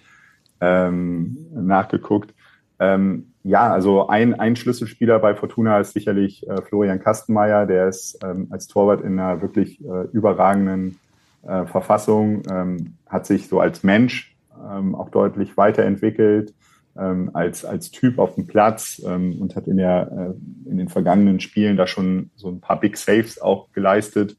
[0.60, 2.34] ähm, nachgeguckt.
[2.82, 8.18] Ähm, ja, also ein, ein Schlüsselspieler bei Fortuna ist sicherlich äh, Florian Kastenmeier, der ist
[8.24, 10.98] ähm, als Torwart in einer wirklich äh, überragenden
[11.42, 14.36] äh, Verfassung, ähm, hat sich so als Mensch
[14.68, 16.54] ähm, auch deutlich weiterentwickelt,
[16.96, 20.34] ähm, als, als Typ auf dem Platz ähm, und hat in, der,
[20.66, 24.36] äh, in den vergangenen Spielen da schon so ein paar Big Saves auch geleistet.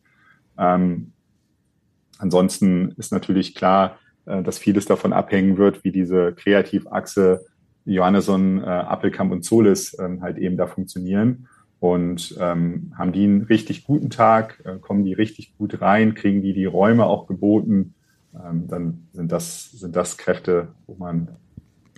[2.20, 7.46] Ansonsten ist natürlich klar, äh, dass vieles davon abhängen wird, wie diese Kreativachse
[7.86, 11.48] Johannesson, äh, Appelkamp und Solis ähm, halt eben da funktionieren.
[11.80, 16.42] Und ähm, haben die einen richtig guten Tag, äh, kommen die richtig gut rein, kriegen
[16.42, 17.96] die die Räume auch geboten,
[18.34, 21.28] ähm, dann sind das, sind das Kräfte, wo man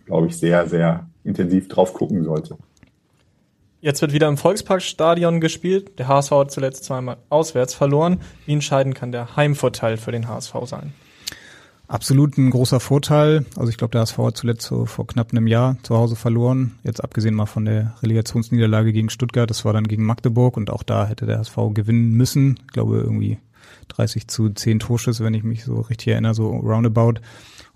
[0.05, 2.57] glaube ich, sehr, sehr intensiv drauf gucken sollte.
[3.81, 5.99] Jetzt wird wieder im Volksparkstadion gespielt.
[5.99, 8.21] Der HSV hat zuletzt zweimal auswärts verloren.
[8.45, 10.93] Wie entscheidend kann der Heimvorteil für den HSV sein?
[11.88, 13.45] Absolut ein großer Vorteil.
[13.55, 16.79] Also ich glaube, der HSV hat zuletzt so vor knapp einem Jahr zu Hause verloren.
[16.83, 20.81] Jetzt abgesehen mal von der Relegationsniederlage gegen Stuttgart, das war dann gegen Magdeburg und auch
[20.81, 22.59] da hätte der HSV gewinnen müssen.
[22.65, 23.38] Ich glaube irgendwie
[23.89, 27.19] 30 zu 10 Torschüsse, wenn ich mich so richtig erinnere, so roundabout.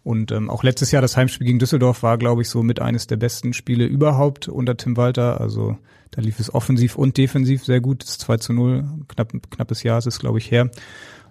[0.04, 3.06] Und ähm, auch letztes Jahr das Heimspiel gegen Düsseldorf war, glaube ich, so mit eines
[3.06, 5.40] der besten Spiele überhaupt unter Tim Walter.
[5.40, 5.78] Also
[6.12, 8.04] da lief es offensiv und defensiv sehr gut.
[8.04, 10.72] Das 2 zu 0, knapp, knappes Jahr ist es, glaube ich, her.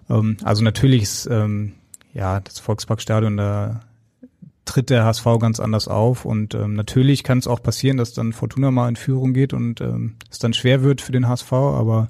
[0.09, 1.73] Ähm, also natürlich ist ähm,
[2.19, 3.81] ja das Volksparkstadion, da
[4.65, 6.25] tritt der HSV ganz anders auf.
[6.25, 9.81] Und ähm, natürlich kann es auch passieren, dass dann Fortuna mal in Führung geht und
[9.81, 12.09] ähm, es dann schwer wird für den HSV, aber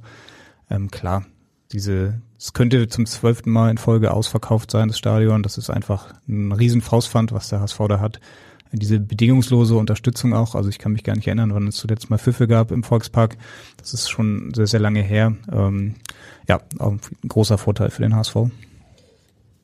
[0.70, 1.26] ähm, klar,
[1.72, 5.44] diese, es könnte zum zwölften Mal in Folge ausverkauft sein, das Stadion.
[5.44, 8.20] Das ist einfach ein riesen Faustpfand, was der HSV da hat.
[8.72, 10.54] Diese bedingungslose Unterstützung auch.
[10.54, 13.38] Also ich kann mich gar nicht erinnern, wann es zuletzt mal Pfiffe gab im Volkspark.
[13.78, 15.36] Das ist schon sehr, sehr lange her.
[15.52, 15.96] Ähm,
[16.48, 18.36] ja, auch ein großer Vorteil für den HSV.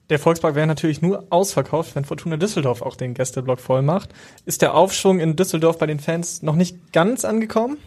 [0.10, 4.14] Der Volkspark wäre natürlich nur ausverkauft, wenn Fortuna Düsseldorf auch den Gästeblock voll macht.
[4.46, 7.78] Ist der Aufschwung in Düsseldorf bei den Fans noch nicht ganz angekommen?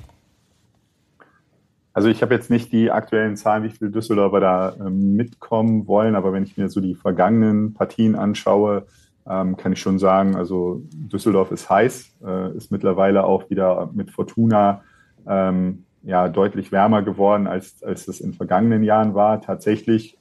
[1.92, 6.16] Also ich habe jetzt nicht die aktuellen Zahlen, wie viele Düsseldorfer da ähm, mitkommen wollen,
[6.16, 8.86] aber wenn ich mir so die vergangenen Partien anschaue,
[9.28, 14.10] ähm, kann ich schon sagen, also Düsseldorf ist heiß, äh, ist mittlerweile auch wieder mit
[14.10, 14.82] Fortuna
[15.26, 19.40] ähm, ja deutlich wärmer geworden, als, als es in vergangenen Jahren war.
[19.40, 20.18] Tatsächlich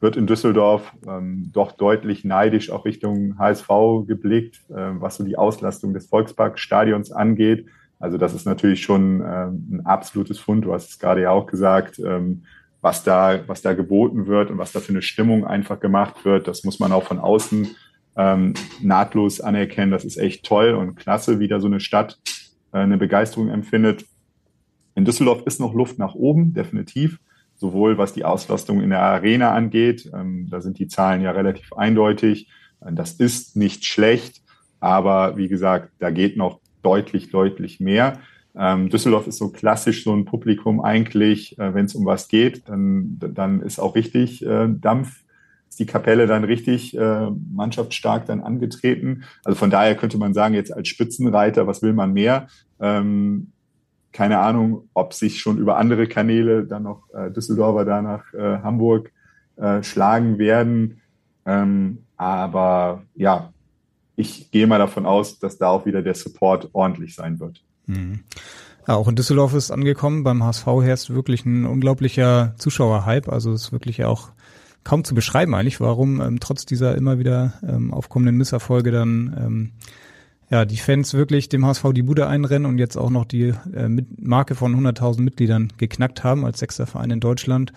[0.00, 3.68] wird in Düsseldorf ähm, doch deutlich neidisch auch Richtung HSV
[4.06, 7.66] geblickt, äh, was so die Auslastung des Volksparkstadions angeht.
[7.98, 10.64] Also das ist natürlich schon ähm, ein absolutes Fund.
[10.64, 12.42] Du hast es gerade ja auch gesagt, ähm,
[12.82, 16.46] was da, was da geboten wird und was da für eine Stimmung einfach gemacht wird.
[16.46, 17.68] Das muss man auch von außen
[18.16, 19.92] ähm, nahtlos anerkennen.
[19.92, 22.18] Das ist echt toll und klasse, wie da so eine Stadt
[22.72, 24.04] äh, eine Begeisterung empfindet.
[24.94, 27.18] In Düsseldorf ist noch Luft nach oben, definitiv.
[27.56, 30.10] Sowohl was die Auslastung in der Arena angeht.
[30.14, 32.48] Ähm, da sind die Zahlen ja relativ eindeutig.
[32.80, 34.42] Das ist nicht schlecht.
[34.80, 38.20] Aber wie gesagt, da geht noch deutlich, deutlich mehr.
[38.56, 42.68] Ähm, Düsseldorf ist so klassisch so ein Publikum eigentlich, äh, wenn es um was geht,
[42.68, 45.24] dann, dann ist auch richtig äh, Dampf,
[45.68, 49.24] ist die Kapelle dann richtig äh, mannschaftsstark dann angetreten.
[49.44, 52.46] Also von daher könnte man sagen, jetzt als Spitzenreiter, was will man mehr?
[52.80, 53.52] Ähm,
[54.16, 58.62] keine Ahnung, ob sich schon über andere Kanäle dann noch äh, Düsseldorfer da nach äh,
[58.62, 59.12] Hamburg
[59.56, 61.02] äh, schlagen werden.
[61.44, 63.52] Ähm, aber ja,
[64.16, 67.62] ich gehe mal davon aus, dass da auch wieder der Support ordentlich sein wird.
[67.84, 68.20] Mhm.
[68.88, 70.24] Ja, auch in Düsseldorf ist angekommen.
[70.24, 73.30] Beim HSV herrscht wirklich ein unglaublicher Zuschauerhype.
[73.30, 74.30] Also es ist wirklich auch
[74.82, 79.72] kaum zu beschreiben eigentlich, warum ähm, trotz dieser immer wieder ähm, aufkommenden Misserfolge dann ähm,
[80.50, 83.88] ja die Fans wirklich dem HSV die Bude einrennen und jetzt auch noch die äh,
[84.18, 87.72] Marke von 100.000 Mitgliedern geknackt haben als sechster Verein in Deutschland.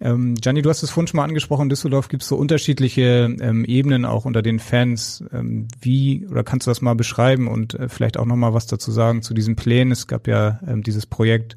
[0.00, 3.34] Ähm, Gianni, du hast es vorhin schon mal angesprochen, in Düsseldorf gibt es so unterschiedliche
[3.40, 5.24] ähm, Ebenen auch unter den Fans.
[5.32, 8.90] Ähm, wie, oder kannst du das mal beschreiben und äh, vielleicht auch nochmal was dazu
[8.90, 9.92] sagen zu diesen Plänen?
[9.92, 11.56] Es gab ja ähm, dieses Projekt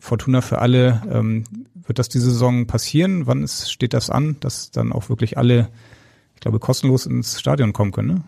[0.00, 1.02] Fortuna für alle.
[1.10, 1.44] Ähm,
[1.86, 3.26] wird das diese Saison passieren?
[3.26, 5.68] Wann ist, steht das an, dass dann auch wirklich alle,
[6.34, 8.08] ich glaube, kostenlos ins Stadion kommen können?
[8.08, 8.22] Ne?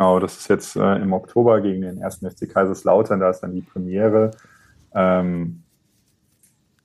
[0.00, 3.52] Genau, das ist jetzt äh, im Oktober gegen den ersten FC Kaiserslautern, da ist dann
[3.52, 4.30] die Premiere.
[4.94, 5.62] Ähm,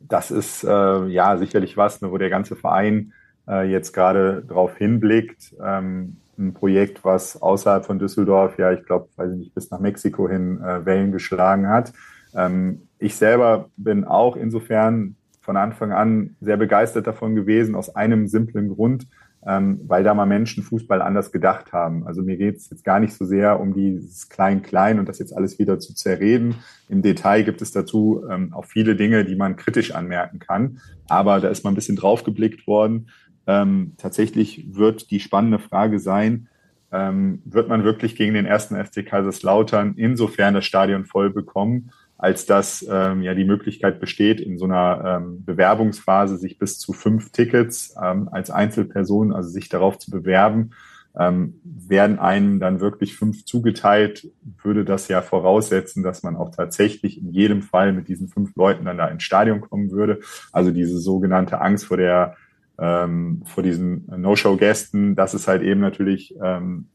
[0.01, 3.13] das ist äh, ja sicherlich was, ne, wo der ganze Verein
[3.47, 5.55] äh, jetzt gerade drauf hinblickt.
[5.63, 9.80] Ähm, ein Projekt, was außerhalb von Düsseldorf, ja, ich glaube, weiß ich nicht, bis nach
[9.80, 11.93] Mexiko hin äh, Wellen geschlagen hat.
[12.34, 18.28] Ähm, ich selber bin auch insofern von Anfang an sehr begeistert davon gewesen, aus einem
[18.28, 19.07] simplen Grund
[19.47, 22.07] ähm, weil da mal Menschen Fußball anders gedacht haben.
[22.07, 25.35] Also mir geht es jetzt gar nicht so sehr um dieses Klein-Klein und das jetzt
[25.35, 26.55] alles wieder zu zerreden.
[26.89, 30.79] Im Detail gibt es dazu ähm, auch viele Dinge, die man kritisch anmerken kann.
[31.07, 33.09] Aber da ist mal ein bisschen draufgeblickt worden.
[33.47, 36.47] Ähm, tatsächlich wird die spannende Frage sein,
[36.91, 41.91] ähm, wird man wirklich gegen den ersten FC Kaiserslautern insofern das Stadion voll bekommen?
[42.26, 46.91] Als dass ähm, ja die Möglichkeit besteht, in so einer ähm, Bewerbungsphase sich bis zu
[46.91, 50.71] fünf Tickets ähm, als Einzelperson, also sich darauf zu bewerben,
[51.15, 54.28] ähm, werden einem dann wirklich fünf zugeteilt,
[54.63, 58.86] würde das ja voraussetzen, dass man auch tatsächlich in jedem Fall mit diesen fünf Leuten
[58.86, 60.21] dann da ins Stadion kommen würde.
[60.51, 62.38] Also diese sogenannte Angst vor der
[62.80, 66.88] ähm, vor diesen No-Show-Gästen, das ist halt eben natürlich, ähm,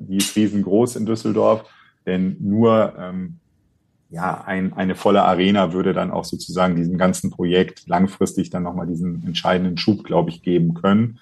[0.00, 1.70] die ist riesengroß in Düsseldorf,
[2.04, 3.38] denn nur ähm,
[4.12, 8.86] ja, ein, eine volle Arena würde dann auch sozusagen diesem ganzen Projekt langfristig dann nochmal
[8.86, 11.18] diesen entscheidenden Schub, glaube ich, geben können.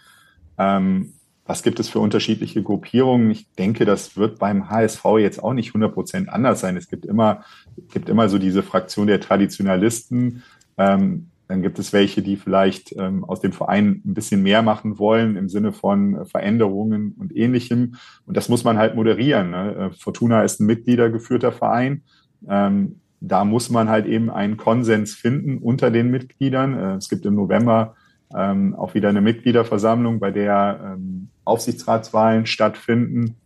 [0.58, 1.12] Ähm,
[1.46, 3.30] was gibt es für unterschiedliche Gruppierungen?
[3.30, 6.76] Ich denke, das wird beim HSV jetzt auch nicht 100 Prozent anders sein.
[6.76, 7.44] Es gibt immer,
[7.92, 10.42] gibt immer so diese Fraktion der Traditionalisten.
[10.76, 14.98] Ähm, dann gibt es welche, die vielleicht ähm, aus dem Verein ein bisschen mehr machen
[14.98, 17.96] wollen im Sinne von Veränderungen und ähnlichem.
[18.26, 19.50] Und das muss man halt moderieren.
[19.50, 19.74] Ne?
[19.74, 22.02] Äh, Fortuna ist ein mitgliedergeführter Verein.
[22.48, 26.78] Ähm, da muss man halt eben einen Konsens finden unter den Mitgliedern.
[26.78, 27.94] Äh, es gibt im November
[28.34, 33.36] ähm, auch wieder eine Mitgliederversammlung, bei der ähm, Aufsichtsratswahlen stattfinden,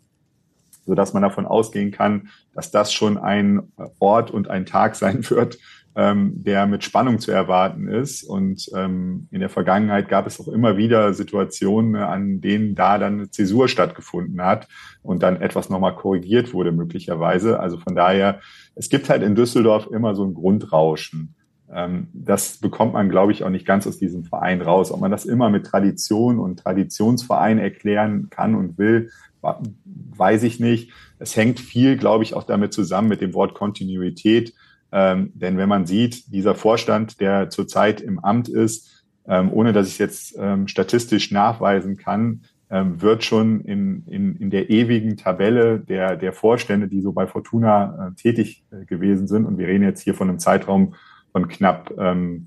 [0.86, 5.28] so dass man davon ausgehen kann, dass das schon ein Ort und ein Tag sein
[5.28, 5.58] wird,
[5.96, 8.24] ähm, der mit Spannung zu erwarten ist.
[8.24, 13.14] Und ähm, in der Vergangenheit gab es auch immer wieder Situationen, an denen da dann
[13.14, 14.68] eine Zäsur stattgefunden hat
[15.02, 17.60] und dann etwas nochmal korrigiert wurde möglicherweise.
[17.60, 18.40] Also von daher,
[18.74, 21.34] es gibt halt in Düsseldorf immer so ein Grundrauschen.
[21.72, 24.90] Ähm, das bekommt man, glaube ich, auch nicht ganz aus diesem Verein raus.
[24.90, 29.10] Ob man das immer mit Tradition und Traditionsverein erklären kann und will,
[29.44, 30.90] weiß ich nicht.
[31.18, 34.54] Es hängt viel, glaube ich, auch damit zusammen mit dem Wort Kontinuität.
[34.96, 39.88] Ähm, denn wenn man sieht, dieser Vorstand, der zurzeit im Amt ist, ähm, ohne dass
[39.88, 45.16] ich es jetzt ähm, statistisch nachweisen kann, ähm, wird schon in, in, in der ewigen
[45.16, 49.66] Tabelle der, der Vorstände, die so bei Fortuna äh, tätig äh, gewesen sind, und wir
[49.66, 50.94] reden jetzt hier von einem Zeitraum
[51.32, 52.46] von knapp ähm,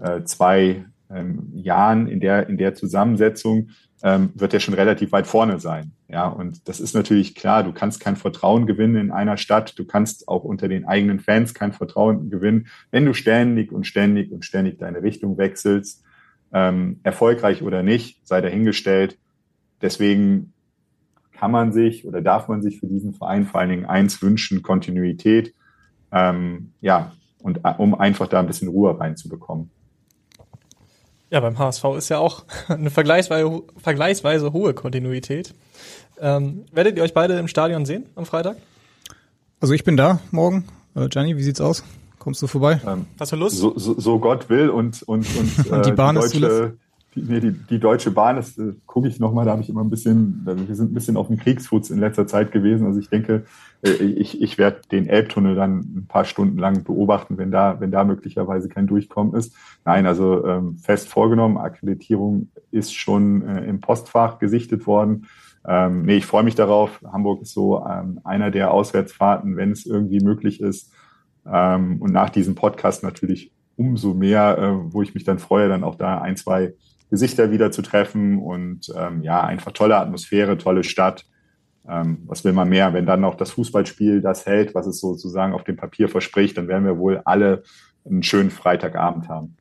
[0.00, 3.70] äh, zwei ähm, Jahren in der, in der Zusammensetzung,
[4.02, 5.92] ähm, wird er schon relativ weit vorne sein.
[6.08, 9.84] Ja, und das ist natürlich klar, du kannst kein Vertrauen gewinnen in einer Stadt, du
[9.84, 14.44] kannst auch unter den eigenen Fans kein Vertrauen gewinnen, wenn du ständig und ständig und
[14.44, 16.04] ständig deine Richtung wechselst,
[16.52, 19.18] ähm, erfolgreich oder nicht, sei dahingestellt.
[19.82, 20.52] Deswegen
[21.32, 24.62] kann man sich oder darf man sich für diesen Verein vor allen Dingen eins wünschen,
[24.62, 25.54] Kontinuität.
[26.10, 29.70] Ähm, ja, und äh, um einfach da ein bisschen Ruhe reinzubekommen.
[31.30, 35.54] Ja, beim HSV ist ja auch eine vergleichsweise, vergleichsweise hohe Kontinuität.
[36.20, 38.56] Ähm, werdet ihr euch beide im Stadion sehen am Freitag?
[39.60, 40.66] Also ich bin da morgen.
[40.94, 41.84] Äh, Gianni, wie sieht's aus?
[42.18, 42.80] Kommst du vorbei?
[42.86, 43.56] Ähm, Hast du Lust?
[43.56, 46.76] So, so, so Gott will und und und, und die Bahn äh, die deutsche,
[47.14, 49.90] nee, die, die Deutsche Bahn, das äh, gucke ich nochmal, da habe ich immer ein
[49.90, 52.86] bisschen, also wir sind ein bisschen auf dem Kriegsfuß in letzter Zeit gewesen.
[52.86, 53.44] Also ich denke,
[53.82, 57.90] äh, ich, ich werde den Elbtunnel dann ein paar Stunden lang beobachten, wenn da, wenn
[57.90, 59.54] da möglicherweise kein Durchkommen ist.
[59.84, 65.26] Nein, also ähm, fest vorgenommen, Akkreditierung ist schon äh, im Postfach gesichtet worden.
[65.66, 67.00] Ähm, nee, ich freue mich darauf.
[67.04, 70.92] Hamburg ist so ähm, einer der Auswärtsfahrten, wenn es irgendwie möglich ist.
[71.46, 75.84] Ähm, und nach diesem Podcast natürlich umso mehr, äh, wo ich mich dann freue, dann
[75.84, 76.74] auch da ein, zwei
[77.10, 81.24] Gesichter wieder zu treffen und ähm, ja, einfach tolle Atmosphäre, tolle Stadt.
[81.88, 82.92] Ähm, was will man mehr?
[82.92, 86.68] Wenn dann noch das Fußballspiel das hält, was es sozusagen auf dem Papier verspricht, dann
[86.68, 87.62] werden wir wohl alle
[88.04, 89.56] einen schönen Freitagabend haben.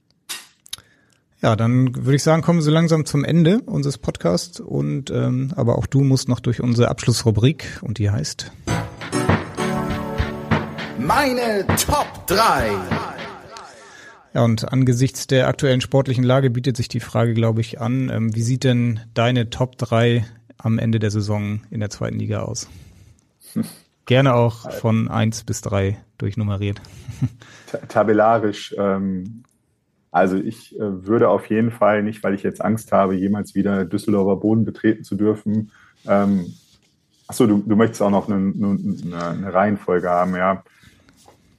[1.41, 5.54] Ja, dann würde ich sagen, kommen wir so langsam zum Ende unseres Podcasts und ähm,
[5.56, 8.52] aber auch du musst noch durch unsere Abschlussrubrik und die heißt
[10.98, 13.16] Meine Top 3.
[14.38, 18.36] Ja, und angesichts der aktuellen sportlichen Lage bietet sich die Frage, glaube ich, an, ähm,
[18.36, 20.28] wie sieht denn deine Top 3
[20.60, 22.70] am Ende der Saison in der zweiten Liga aus?
[24.06, 26.80] Gerne auch von 1 bis 3 durchnummeriert.
[27.88, 28.76] Tabellarisch.
[28.78, 29.42] Ähm,
[30.12, 33.86] also ich äh, würde auf jeden Fall nicht, weil ich jetzt Angst habe, jemals wieder
[33.86, 35.72] Düsseldorfer Boden betreten zu dürfen.
[36.06, 36.54] Ähm,
[37.28, 40.64] achso, du, du möchtest auch noch eine, eine, eine Reihenfolge haben, ja.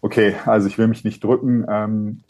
[0.01, 1.66] Okay, also ich will mich nicht drücken.
[1.68, 2.20] Ähm,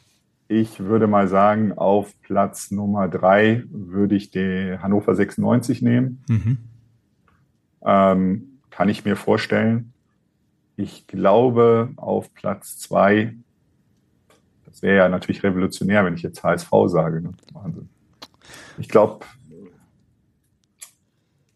[0.49, 6.25] ich würde mal sagen, auf Platz Nummer drei würde ich die Hannover 96 nehmen.
[6.29, 6.59] Mhm.
[7.85, 9.93] Ähm, kann ich mir vorstellen.
[10.77, 13.35] Ich glaube, auf Platz zwei,
[14.65, 17.21] das wäre ja natürlich revolutionär, wenn ich jetzt HSV sage.
[17.21, 17.33] Ne?
[17.53, 17.89] Wahnsinn.
[18.79, 19.25] Ich glaube,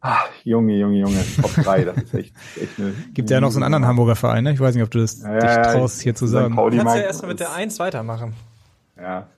[0.05, 2.93] Ah, Junge, Junge, Junge, Top 3, das ist echt, echt eine.
[3.15, 4.53] Gibt ja noch so einen anderen Hamburger Verein, ne?
[4.53, 6.57] Ich weiß nicht, ob du das ja, dich traust, hier zu sagen.
[6.57, 8.35] Du kannst ja erstmal mit der 1 weitermachen.
[8.97, 9.29] Ja.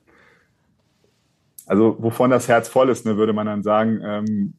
[1.65, 4.53] Also wovon das Herz voll ist, ne, würde man dann sagen, ähm,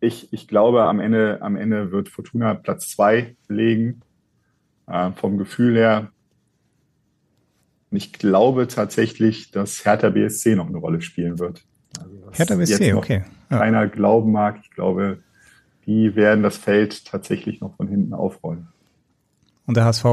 [0.00, 4.02] ich, ich glaube, am Ende, am Ende wird Fortuna Platz zwei legen.
[4.90, 6.10] Äh, vom Gefühl her.
[7.90, 11.64] Und ich glaube tatsächlich, dass Hertha BSC noch eine Rolle spielen wird.
[11.98, 13.22] Also, Hertha BSC, okay.
[13.50, 13.58] Ja.
[13.58, 14.58] Keiner glauben mag.
[14.62, 15.22] Ich glaube,
[15.86, 18.68] die werden das Feld tatsächlich noch von hinten aufrollen.
[19.66, 20.04] Und der HSV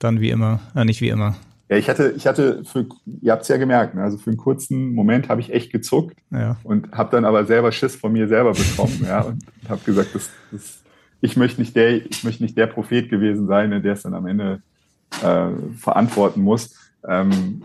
[0.00, 1.36] dann wie immer, äh, nicht wie immer,
[1.68, 2.86] ja, ich hatte, ich hatte, für,
[3.20, 4.02] ihr habt es ja gemerkt, ne?
[4.02, 6.56] also für einen kurzen Moment habe ich echt gezuckt ja.
[6.64, 10.30] und habe dann aber selber Schiss von mir selber bekommen, ja, und habe gesagt, das,
[10.50, 10.82] das,
[11.20, 14.26] ich möchte nicht der, ich möchte nicht der Prophet gewesen sein, der es dann am
[14.26, 14.62] Ende
[15.22, 16.74] äh, verantworten muss.
[17.06, 17.62] Ähm,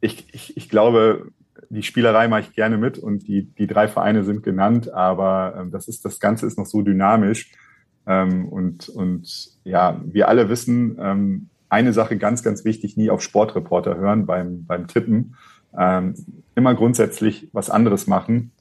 [0.00, 1.28] ich, ich, ich glaube,
[1.68, 5.70] die Spielerei mache ich gerne mit und die, die drei Vereine sind genannt, aber ähm,
[5.70, 7.52] das ist, das Ganze ist noch so dynamisch.
[8.06, 13.22] Ähm, und, und ja, wir alle wissen, ähm, eine Sache ganz, ganz wichtig, nie auf
[13.22, 15.36] Sportreporter hören beim, beim Tippen.
[15.76, 16.14] Ähm,
[16.54, 18.52] immer grundsätzlich was anderes machen,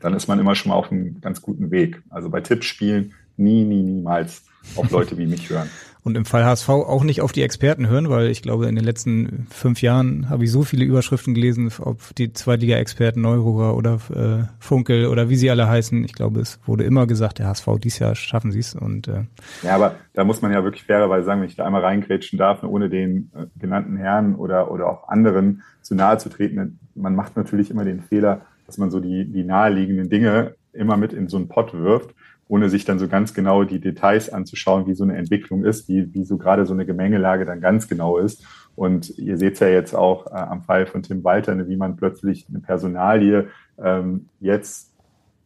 [0.00, 2.02] dann ist man immer schon mal auf einem ganz guten Weg.
[2.10, 4.44] Also bei Tippspielen nie, nie, niemals
[4.74, 5.70] auf Leute wie mich hören.
[6.04, 8.84] Und im Fall HSV auch nicht auf die Experten hören, weil ich glaube, in den
[8.84, 14.44] letzten fünf Jahren habe ich so viele Überschriften gelesen, ob die Zweitliga-Experten Neururer oder äh,
[14.58, 16.04] Funkel oder wie sie alle heißen.
[16.04, 18.74] Ich glaube, es wurde immer gesagt, der HSV dies Jahr schaffen sie es.
[18.74, 19.24] Und äh,
[19.62, 22.62] ja, aber da muss man ja wirklich fairerweise sagen, wenn ich da einmal reingrätschen darf,
[22.62, 27.36] ohne den äh, genannten Herren oder oder auch anderen zu nahe zu treten, man macht
[27.36, 31.36] natürlich immer den Fehler, dass man so die die naheliegenden Dinge immer mit in so
[31.36, 32.14] einen Pott wirft
[32.48, 36.12] ohne sich dann so ganz genau die Details anzuschauen, wie so eine Entwicklung ist, wie,
[36.14, 38.44] wie so gerade so eine Gemengelage dann ganz genau ist.
[38.74, 41.96] Und ihr seht ja jetzt auch äh, am Fall von Tim Walter, ne, wie man
[41.96, 43.48] plötzlich eine Personalie
[43.82, 44.94] ähm, jetzt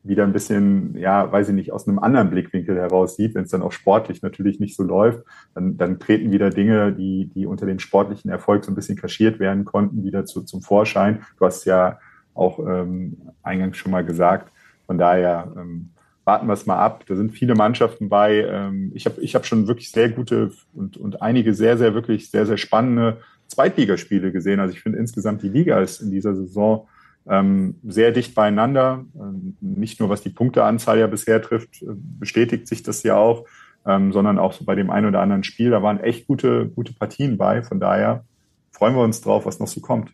[0.05, 3.51] wieder ein bisschen, ja, weiß ich nicht, aus einem anderen Blickwinkel heraus sieht, wenn es
[3.51, 5.25] dann auch sportlich natürlich nicht so läuft,
[5.55, 9.39] dann, dann treten wieder Dinge, die, die unter dem sportlichen Erfolg so ein bisschen kaschiert
[9.39, 11.23] werden konnten, wieder zu, zum Vorschein.
[11.39, 11.99] Du hast ja
[12.35, 14.53] auch ähm, eingangs schon mal gesagt.
[14.87, 15.91] Von daher ähm,
[16.25, 17.05] warten wir es mal ab.
[17.07, 18.45] Da sind viele Mannschaften bei.
[18.47, 22.31] Ähm, ich habe ich hab schon wirklich sehr gute und, und einige sehr, sehr, wirklich
[22.31, 23.19] sehr, sehr spannende
[23.49, 24.61] Zweitligaspiele gesehen.
[24.61, 26.89] Also ich finde insgesamt die Liga ist in dieser Saison
[27.29, 29.05] ähm, sehr dicht beieinander.
[29.15, 31.87] Ähm, nicht nur was die Punkteanzahl ja bisher trifft, äh,
[32.19, 33.47] bestätigt sich das ja auch,
[33.87, 35.71] ähm, sondern auch so bei dem einen oder anderen Spiel.
[35.71, 37.63] Da waren echt gute, gute Partien bei.
[37.63, 38.25] Von daher
[38.71, 40.13] freuen wir uns drauf, was noch so kommt.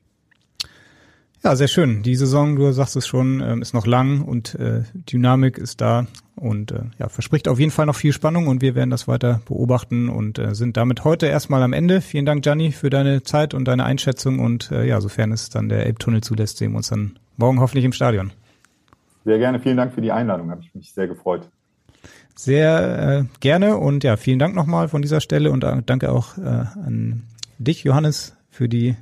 [1.45, 2.03] Ja, sehr schön.
[2.03, 6.07] Die Saison, du sagst es schon, ähm, ist noch lang und äh, Dynamik ist da
[6.35, 9.41] und äh, ja, verspricht auf jeden Fall noch viel Spannung und wir werden das weiter
[9.47, 12.01] beobachten und äh, sind damit heute erstmal am Ende.
[12.01, 15.69] Vielen Dank, Gianni, für deine Zeit und deine Einschätzung und äh, ja, sofern es dann
[15.69, 18.33] der Elbtunnel zulässt, sehen wir uns dann morgen hoffentlich im Stadion.
[19.25, 21.49] Sehr gerne, vielen Dank für die Einladung, habe ich mich sehr gefreut.
[22.35, 26.37] Sehr äh, gerne und ja, vielen Dank nochmal von dieser Stelle und äh, danke auch
[26.37, 27.25] äh, an
[27.59, 28.97] dich, Johannes, für die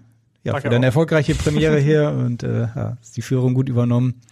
[0.46, 0.88] ja, Danke für deine auch.
[0.88, 4.22] erfolgreiche Premiere hier und äh, ja, ist die Führung gut übernommen.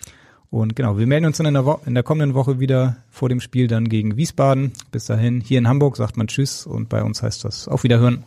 [0.50, 3.28] Und genau, wir melden uns dann in der, Wo in der kommenden Woche wieder vor
[3.28, 4.72] dem Spiel dann gegen Wiesbaden.
[4.92, 8.22] Bis dahin, hier in Hamburg sagt man Tschüss und bei uns heißt das auf Wiederhören.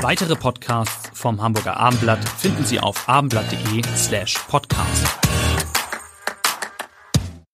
[0.00, 5.27] Weitere Podcasts vom Hamburger Abendblatt finden Sie auf abendblatt.de slash podcast.